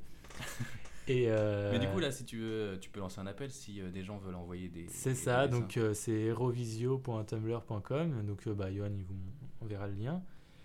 [1.08, 3.80] Et euh, Mais du coup, là, si tu veux, tu peux lancer un appel si
[3.82, 4.88] euh, des gens veulent envoyer des.
[4.88, 8.24] c'est ça, donc c'est herovisio.tumblr.com.
[8.26, 9.16] Donc, bah, Johan, il vous
[9.62, 10.22] enverra le lien.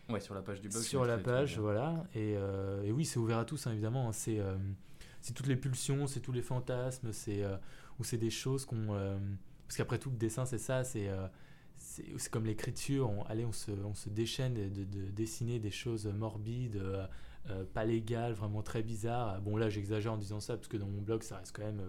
[0.08, 0.82] Ouais, sur la page du blog.
[0.82, 2.04] sur la page, voilà.
[2.14, 2.34] Et,
[2.84, 4.08] et oui, c'est ouvert à tous, hein, évidemment.
[4.08, 4.12] hein.
[4.12, 4.40] C'est
[5.20, 7.56] c'est toutes les pulsions, c'est tous les fantasmes, c'est euh,
[7.98, 8.94] ou c'est des choses qu'on.
[8.94, 9.18] euh,
[9.66, 11.26] parce qu'après tout, le dessin, c'est ça, c'est euh,
[11.76, 13.08] c'est comme l'écriture.
[13.10, 17.06] On, allez, on se, on se déchaîne de, de- de dessiner des choses morbides, euh,
[17.72, 19.40] pas légales, vraiment très bizarres.
[19.42, 21.82] Bon, là, j'exagère en disant ça parce que dans mon blog, ça reste quand même.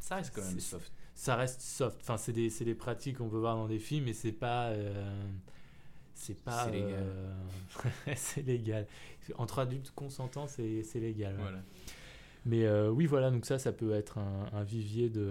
[0.00, 0.92] Ça reste quand même soft.
[1.14, 1.98] ça reste soft.
[2.02, 4.72] Enfin, c'est des, des pratiques qu'on peut voir dans des films, mais c'est pas.
[6.14, 6.64] c'est pas.
[6.66, 7.06] C'est légal.
[8.16, 8.86] c'est légal.
[9.36, 11.36] Entre adultes consentants, c'est légal.
[11.38, 11.44] ouais.
[12.46, 15.22] Mais euh, oui, voilà, donc ça, ça peut être un, un vivier de.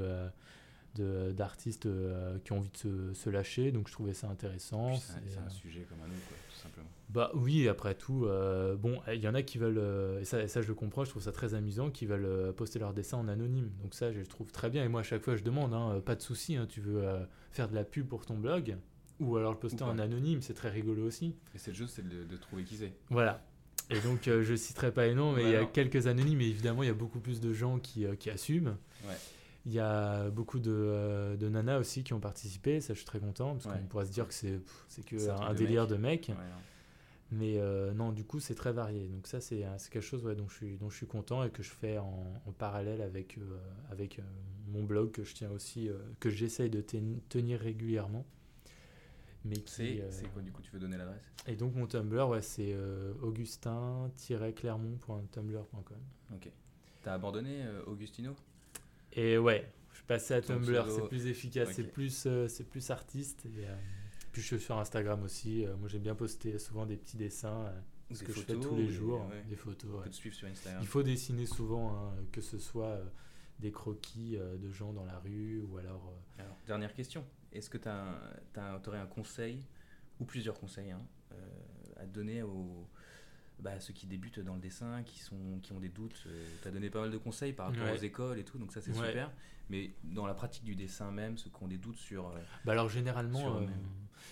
[0.99, 4.93] euh, d'artistes euh, qui ont envie de se, se lâcher donc je trouvais ça intéressant
[4.93, 6.87] C'est un, sujet comme un autre, quoi, tout simplement.
[7.09, 10.43] bah oui, après tout, euh, bon, il y en a qui veulent, euh, et ça,
[10.43, 13.17] et ça je le comprends, je trouve ça très amusant, qui veulent poster leurs dessins
[13.17, 13.71] en anonyme.
[13.81, 14.83] Donc ça, je le trouve très bien.
[14.83, 17.03] Et moi, à chaque fois, je demande, hein, pas de souci, hein, tu veux
[17.49, 18.77] faire de la pub pour ton blog,
[19.19, 21.35] ou alors le poster en anonyme, c'est très rigolo aussi.
[21.55, 22.93] Et c'est juste c'est de, de trouver qui c'est.
[23.09, 23.43] Voilà.
[23.89, 26.47] Et donc, euh, je citerai pas les noms, mais il y a quelques anonymes, et
[26.47, 28.77] évidemment, il y a beaucoup plus de gens qui, euh, qui assument.
[29.05, 29.15] Ouais.
[29.65, 33.05] Il y a beaucoup de, euh, de nanas aussi qui ont participé, ça je suis
[33.05, 33.73] très content, parce Ouais.
[33.81, 35.81] qu'on pourrait se dire que c'est pff, c'est que C'est un un, truc de délire
[35.83, 35.89] mec.
[35.91, 36.27] de mec.
[36.29, 36.59] Ouais, hein.
[37.31, 39.07] Mais euh, non, du coup, c'est très varié.
[39.07, 41.63] Donc ça, c'est c'est quelque chose dont, je suis, dont je suis content et que
[41.63, 43.37] je fais en, en parallèle avec,
[43.89, 44.19] avec
[44.71, 48.25] mon blog que je tiens aussi, que j'essaye de ten- tenir régulièrement.
[49.45, 51.21] Mais C'est euh, c'est quoi du coup Tu veux donner l'adresse?
[51.47, 55.97] Et donc mon Tumblr, ouais, c'est euh, augustin-clermont.tumblr.com.
[56.33, 56.49] Ok.
[57.01, 58.33] T'as abandonné euh, Augustino?
[59.11, 62.63] Et ouais, je suis passé à Ton Tumblr, c'est plus efficace, c'est plus, euh, c'est
[62.63, 63.45] plus artiste.
[63.45, 63.67] Et,
[64.31, 65.65] puis je suis sur Instagram aussi.
[65.79, 67.69] moi, j'aime bien poster souvent des petits dessins,
[68.11, 69.43] ce Des que je fais tous les jours, ouais.
[69.49, 69.91] des photos.
[69.93, 70.05] On ouais.
[70.05, 70.81] peut te suivre sur Instagram.
[70.81, 72.99] Il faut dessiner souvent, hein, que ce soit
[73.59, 76.13] des croquis de gens dans la rue ou alors.
[76.39, 77.23] Alors, dernière question.
[77.53, 77.87] Est-ce que tu
[78.89, 79.65] aurais un conseil,
[80.19, 81.01] ou plusieurs conseils, hein,
[81.31, 81.35] euh,
[81.97, 82.87] à donner aux,
[83.59, 86.27] bah, à ceux qui débutent dans le dessin, qui, sont, qui ont des doutes
[86.61, 87.93] Tu as donné pas mal de conseils par rapport Ouais.
[87.93, 89.07] aux écoles et tout, donc ça c'est Ouais.
[89.07, 89.31] super.
[89.69, 92.27] Mais dans la pratique du dessin même, ceux qui ont des doutes sur...
[92.27, 92.31] euh,
[92.65, 93.65] Bah alors généralement, euh,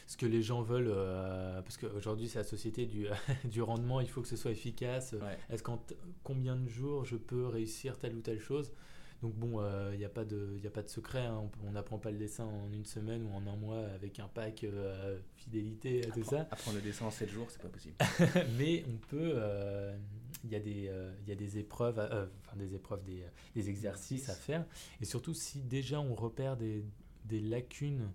[0.08, 3.08] ce que les gens veulent, euh, parce qu'aujourd'hui c'est la société du,
[3.46, 5.14] du rendement, il faut que ce soit efficace.
[5.14, 5.38] ouais.
[5.50, 5.82] Est-ce qu'en
[6.24, 8.72] combien de jours je peux réussir telle ou telle chose?
[9.22, 9.62] Donc bon,
[9.92, 12.18] il n'y a, pas de- y a pas de secret, hein, on n'apprend pas le
[12.18, 16.48] dessin en une semaine ou en un mois avec un pack euh, fidélité, tout ça.
[16.50, 17.96] Apprendre le dessin en 7 jours, c'est pas possible.
[18.58, 19.96] Mais on peut, euh,
[20.44, 23.24] il y, a des, euh, y a des épreuves, à- euh, enfin des épreuves, des,
[23.54, 24.66] des exercices à faire.
[25.02, 26.84] Et surtout, si déjà on repère des,
[27.26, 28.10] des lacunes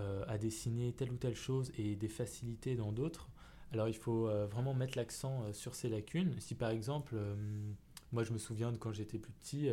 [0.00, 3.28] euh, à dessiner telle ou telle chose et des facilités dans d'autres,
[3.72, 6.34] alors il faut euh, vraiment mettre l'accent euh, sur ces lacunes.
[6.40, 7.34] Si par exemple, euh,
[8.12, 9.68] Moi, je me souviens de quand j'étais plus petit,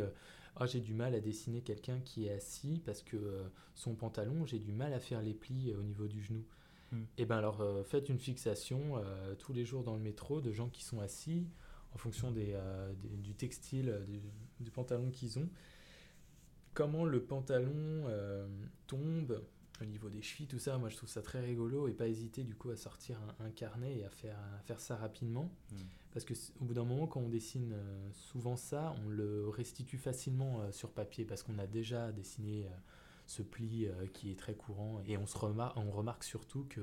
[0.56, 4.44] ah, j'ai du mal à dessiner quelqu'un qui est assis parce que euh, son pantalon,
[4.46, 6.44] j'ai du mal à faire les plis euh, au niveau du genou.
[6.92, 7.04] Hmm.
[7.18, 10.52] Et ben alors, euh, faites une fixation euh, tous les jours dans le métro de
[10.52, 11.46] gens qui sont assis
[11.94, 12.58] en fonction des,
[13.02, 14.20] des- du textile, du,
[14.60, 15.48] du pantalon qu'ils ont.
[16.74, 18.06] Comment le pantalon
[18.86, 19.44] tombe
[19.82, 22.44] au niveau des chevilles, tout ça, moi je trouve ça très rigolo et pas hésiter
[22.44, 25.50] du coup à sortir un, un carnet et à faire, à faire ça rapidement.
[25.70, 25.76] Mm.
[26.12, 29.98] Parce que au bout d'un moment, quand on dessine euh, souvent ça, on le restitue
[29.98, 32.70] facilement euh, sur papier parce qu'on a déjà dessiné euh,
[33.26, 36.80] ce pli qui est très courant et on, se remar- on remarque surtout que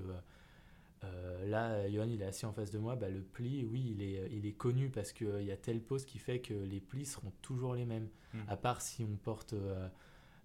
[1.04, 4.02] euh, là, Johan il est assis en face de moi, bah, le pli, oui, il
[4.02, 7.06] est, il est connu parce qu'il y a telle pose qui fait que les plis
[7.06, 8.10] seront toujours les mêmes.
[8.34, 8.40] Mm.
[8.48, 9.88] À part si on porte euh,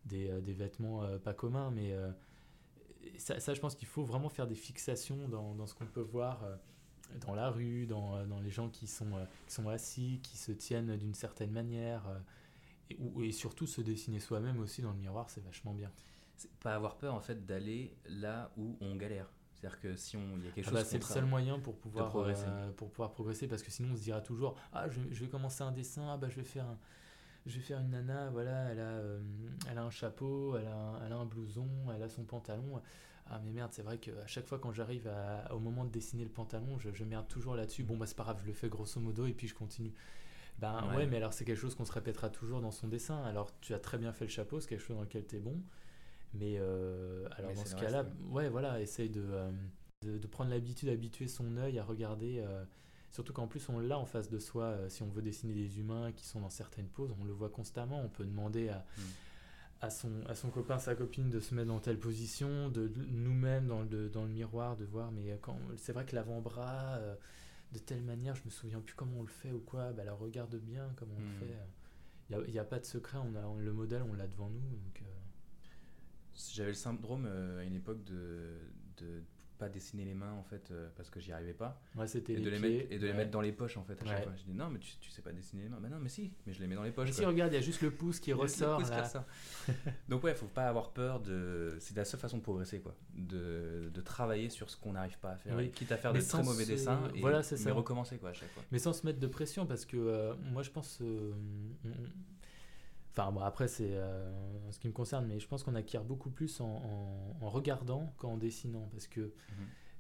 [0.05, 1.97] des, des vêtements pas communs, mais
[3.17, 6.01] ça, ça, je pense qu'il faut vraiment faire des fixations dans, dans ce qu'on peut
[6.03, 6.45] voir
[7.21, 10.37] dans la rue, dans, euh, dans les gens qui sont, euh, qui sont assis, qui
[10.37, 12.19] se tiennent d'une certaine manière, euh,
[12.91, 15.91] et, ou- et surtout se dessiner soi-même aussi dans le miroir, c'est vachement bien.
[16.37, 19.31] C'est pas avoir peur en fait d'aller là où on galère.
[19.55, 21.59] C'est-à-dire que si on, il y a quelque Ah chose bah, c'est le seul moyen
[21.59, 22.45] pour pouvoir, progresser.
[22.47, 25.31] euh, pour pouvoir progresser parce que sinon on se dira toujours ah je, je vais
[25.31, 26.79] commencer un dessin ah bah je vais faire un-
[27.47, 29.21] je vais faire une nana voilà elle a euh,
[29.71, 32.83] elle a un chapeau elle a un, elle a un blouson elle a son pantalon
[33.27, 35.11] ah mais merde c'est vrai qu'à chaque fois quand j'arrive
[35.51, 38.25] au moment de dessiner le pantalon je, je merde toujours là-dessus bon bah c'est pas
[38.25, 39.93] grave je le fais grosso modo et puis je continue
[40.59, 41.07] ben ouais, Ouais.
[41.07, 43.79] mais alors c'est quelque chose qu'on se répétera toujours dans son dessin alors tu as
[43.79, 45.61] très bien fait le chapeau c'est quelque chose dans lequel tu es bon
[46.35, 49.51] mais euh, alors Mais dans ce cas-là ouais voilà essaye de euh,
[50.03, 52.41] de, de prendre l'habitude d'habituer son œil à regarder.
[52.47, 52.65] euh,
[53.11, 54.77] surtout qu'en plus, on l'a en face de soi.
[54.89, 58.03] si on veut dessiner des humains qui sont dans certaines poses, on le voit constamment.
[58.05, 59.03] On peut demander à, Mm.
[59.85, 63.05] À, son, à son copain, sa copine de se mettre dans telle position, de de
[63.05, 65.11] nous-mêmes dans le, dans le miroir, de voir.
[65.13, 67.15] Mais quand c'est vrai que l'avant-bras, euh,
[67.73, 69.93] de telle manière, je me souviens plus comment on le fait ou quoi.
[69.93, 71.57] Bah, alors regarde bien comment on le fait.
[72.31, 73.19] Il n'y a, y a pas de secret.
[73.19, 74.61] On a, on- le modèle, on l'a devant nous.
[74.61, 75.05] Donc, euh,
[76.53, 78.59] J'avais le syndrome euh, à une époque de
[78.99, 79.23] de
[79.59, 82.41] pas dessiner les mains en fait euh, parce que j'y arrivais pas ouais, c'était et
[82.41, 84.19] de les pieds, mettre et de les mettre dans les poches en fait à chaque
[84.19, 84.23] Ouais.
[84.25, 84.33] fois.
[84.37, 85.79] Je dis non mais tu, tu sais pas dessiner les mains.
[85.81, 87.07] Bah non mais si, mais je les mets dans les poches.
[87.09, 89.27] Mais si, regarde, il y a juste le pouce qui ressort pouce là.
[90.09, 91.77] Donc ouais, faut pas avoir peur de.
[91.81, 95.31] C'est la seule façon de progresser quoi, de, de travailler sur ce qu'on n'arrive pas
[95.33, 95.71] à faire, Oui.
[95.71, 97.73] quitte à faire Mais des très mauvais se- dessins et voilà, c'est mais ça.
[97.73, 98.63] recommencer quoi à chaque fois.
[98.73, 100.99] Mais sans se mettre de pression, parce que euh, moi je pense.
[101.01, 101.33] euh,
[103.17, 106.31] Enfin, bon, après, c'est euh, ce qui me concerne, mais je pense qu'on acquiert beaucoup
[106.31, 109.33] plus en, en- en regardant qu'en dessinant, parce que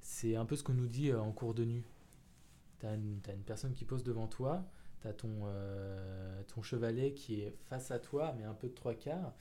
[0.00, 1.84] c'est un peu ce qu'on nous dit euh, en cours de nu.
[2.80, 4.64] Tu as, une t'as une personne qui pose devant toi,
[5.00, 8.74] tu as ton, euh, ton chevalet qui est face à toi, mais un peu de
[8.74, 9.32] trois quarts,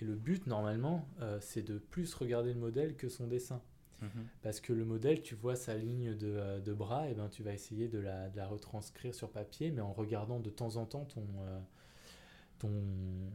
[0.00, 3.62] et le but, normalement, euh, c'est de plus regarder le modèle que son dessin.
[4.00, 4.26] Mhm.
[4.42, 7.52] Parce que le modèle, tu vois sa ligne de, de bras, et ben tu vas
[7.52, 11.04] essayer de la, de la retranscrire sur papier, mais en regardant de temps en temps
[11.04, 11.24] ton,
[12.62, 13.30] ton,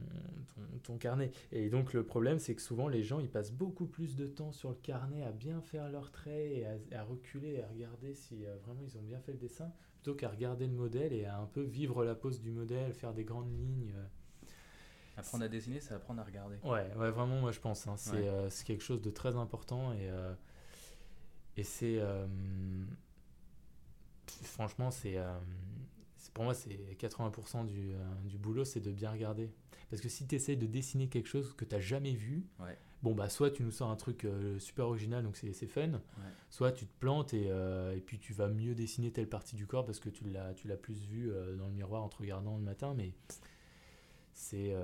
[0.56, 1.32] ton, ton carnet.
[1.52, 4.52] Et donc le problème, c'est que souvent les gens, ils passent beaucoup plus de temps
[4.52, 8.14] sur le carnet à bien faire leurs traits, et à, à reculer, et à regarder
[8.16, 11.26] si euh, vraiment ils ont bien fait le dessin, plutôt qu'à regarder le modèle et
[11.26, 13.94] à un peu vivre la pose du modèle, faire des grandes lignes.
[13.96, 14.06] euh.
[15.18, 16.58] Apprendre à dessiner, c'est apprendre à regarder.
[16.64, 17.88] Ouais, ouais, vraiment, moi je pense.
[17.88, 18.28] hein, c'est Ouais.
[18.28, 20.34] euh, quelque chose de très important et, euh,
[21.58, 22.00] et c'est.
[24.44, 25.18] franchement, c'est.
[26.34, 29.50] Pour moi, c'est 80% du, euh, du boulot, c'est de bien regarder.
[29.90, 32.78] Parce que si tu essayes de dessiner quelque chose que tu n'as jamais vu, Ouais.
[33.04, 36.00] bon, bah, soit tu nous sors un truc euh, super original, donc c'est fun, Ouais.
[36.50, 39.66] soit tu te plantes et, euh, et puis tu vas mieux dessiner telle partie du
[39.68, 42.94] corps parce que tu l'as plus vu dans le miroir en te regardant le matin,
[42.96, 43.14] mais
[44.34, 44.76] c'est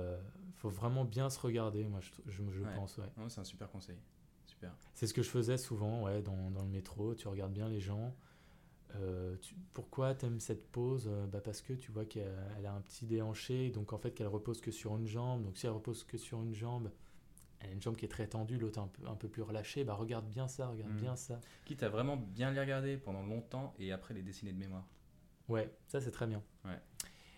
[0.56, 2.74] faut vraiment bien se regarder, moi je, je, je Ouais.
[2.74, 3.98] pense, c'est un super conseil.
[4.46, 4.74] Super.
[4.94, 7.80] C'est ce que je faisais souvent, ouais, dans, dans le métro, tu regardes bien les
[7.80, 8.14] gens.
[8.96, 12.72] Euh, tu- pourquoi t'aimes cette pose Euh, bah Parce que tu vois qu'elle elle a
[12.72, 15.42] un petit déhanché, donc en fait qu'elle repose que sur une jambe.
[15.42, 16.90] Donc si elle repose que sur une jambe,
[17.60, 19.82] elle a une jambe qui est très tendue, l'autre un peu, un peu plus relâchée,
[19.84, 21.00] bah regarde bien ça, regarde Mhm.
[21.00, 21.40] bien ça.
[21.64, 24.86] Quitte à vraiment bien les regarder pendant longtemps et après les dessiner de mémoire.
[25.48, 26.42] Ouais, ça c'est très bien.
[26.64, 26.78] Ouais.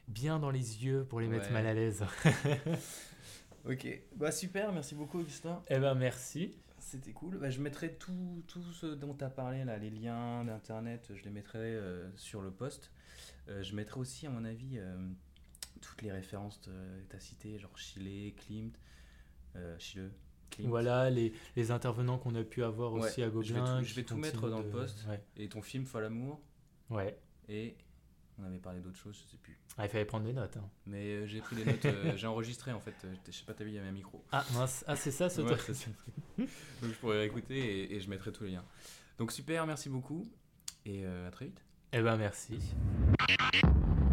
[0.08, 2.04] Bien dans les yeux pour les mettre mal à l'aise.
[3.68, 5.60] Ok, bah super, merci beaucoup Augustin.
[5.68, 6.56] eh ben merci.
[6.86, 7.38] C'était cool.
[7.38, 11.22] Bah, je mettrai tout, tout ce dont tu as parlé, là, les liens d'internet, je
[11.24, 12.92] les mettrai euh, sur le post.
[13.48, 14.96] Euh, je mettrai aussi, à mon avis, euh,
[15.80, 16.70] toutes les références que
[17.10, 18.78] tu as citées, genre Chile, Klimt,
[19.78, 20.12] Chile,
[20.50, 20.68] Klimt.
[20.68, 23.78] Voilà les, les intervenants qu'on a pu avoir Ouais, aussi à je vais Gobelin.
[23.80, 25.04] tout- je vais tout mettre dans le post.
[25.08, 25.20] Ouais.
[25.36, 26.40] Et ton film Folamour,
[26.90, 27.18] ouais.
[27.48, 27.76] et
[28.38, 29.58] on avait parlé d'autres choses, je sais plus.
[29.78, 30.56] Ah, il fallait prendre des notes.
[30.56, 30.68] hein.
[30.86, 33.54] Mais euh, j'ai pris des notes, euh, j'ai enregistré en fait, euh, je sais pas,
[33.54, 34.22] t'as vu, il y avait un micro.
[34.32, 34.84] Ah, mince.
[34.86, 35.60] ah c'est ça ce Ouais, truc.
[35.66, 35.90] c'est ça.
[36.38, 36.48] Donc
[36.82, 38.64] je pourrais écouter et, et je mettrai tous les liens.
[39.18, 40.26] Donc super, merci beaucoup
[40.84, 41.62] et euh, à très vite.
[41.92, 42.58] Eh ben merci.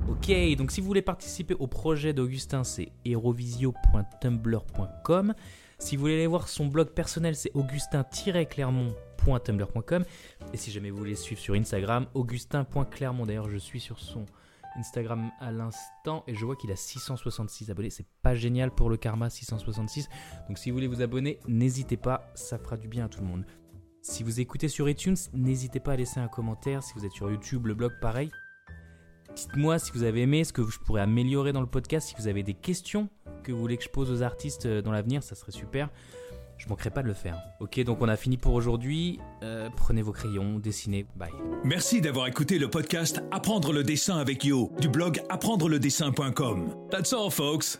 [0.07, 5.34] Ok, donc si vous voulez participer au projet d'Augustin, c'est hérovisio.tumblr.com.
[5.80, 7.51] Si vous voulez aller voir son blog personnel, c'est
[9.28, 10.03] augustin-clermont.tumblr.com.
[10.53, 13.26] Et si jamais vous voulez suivre sur Instagram, augustin.clermont.
[13.26, 14.26] D'ailleurs, je suis sur son
[14.76, 17.89] Instagram à l'instant et je vois qu'il a 666 abonnés.
[17.89, 20.09] C'est pas génial pour le karma, 666.
[20.47, 23.28] Donc si vous voulez vous abonner, n'hésitez pas, ça fera du bien à tout le
[23.28, 23.45] monde.
[24.01, 26.84] Si vous écoutez sur iTunes, n'hésitez pas à laisser un commentaire.
[26.84, 28.32] Si vous êtes sur YouTube, le blog, pareil.
[29.36, 32.09] Dites-moi si vous avez aimé, ce que je pourrais améliorer dans le podcast.
[32.09, 33.09] Si vous avez des questions
[33.43, 35.89] que vous voulez que je pose aux artistes euh, dans l'avenir, ça serait super.
[36.58, 37.38] Je manquerai pas de le faire.
[37.60, 39.20] Ok, donc on a fini pour aujourd'hui.
[39.43, 41.06] Euh, prenez vos crayons, dessinez.
[41.16, 41.32] Bye.
[41.64, 46.76] Merci d'avoir écouté le podcast Apprendre le dessin avec Yo du blog apprendreledessin.com.
[46.89, 47.80] That's all, folks.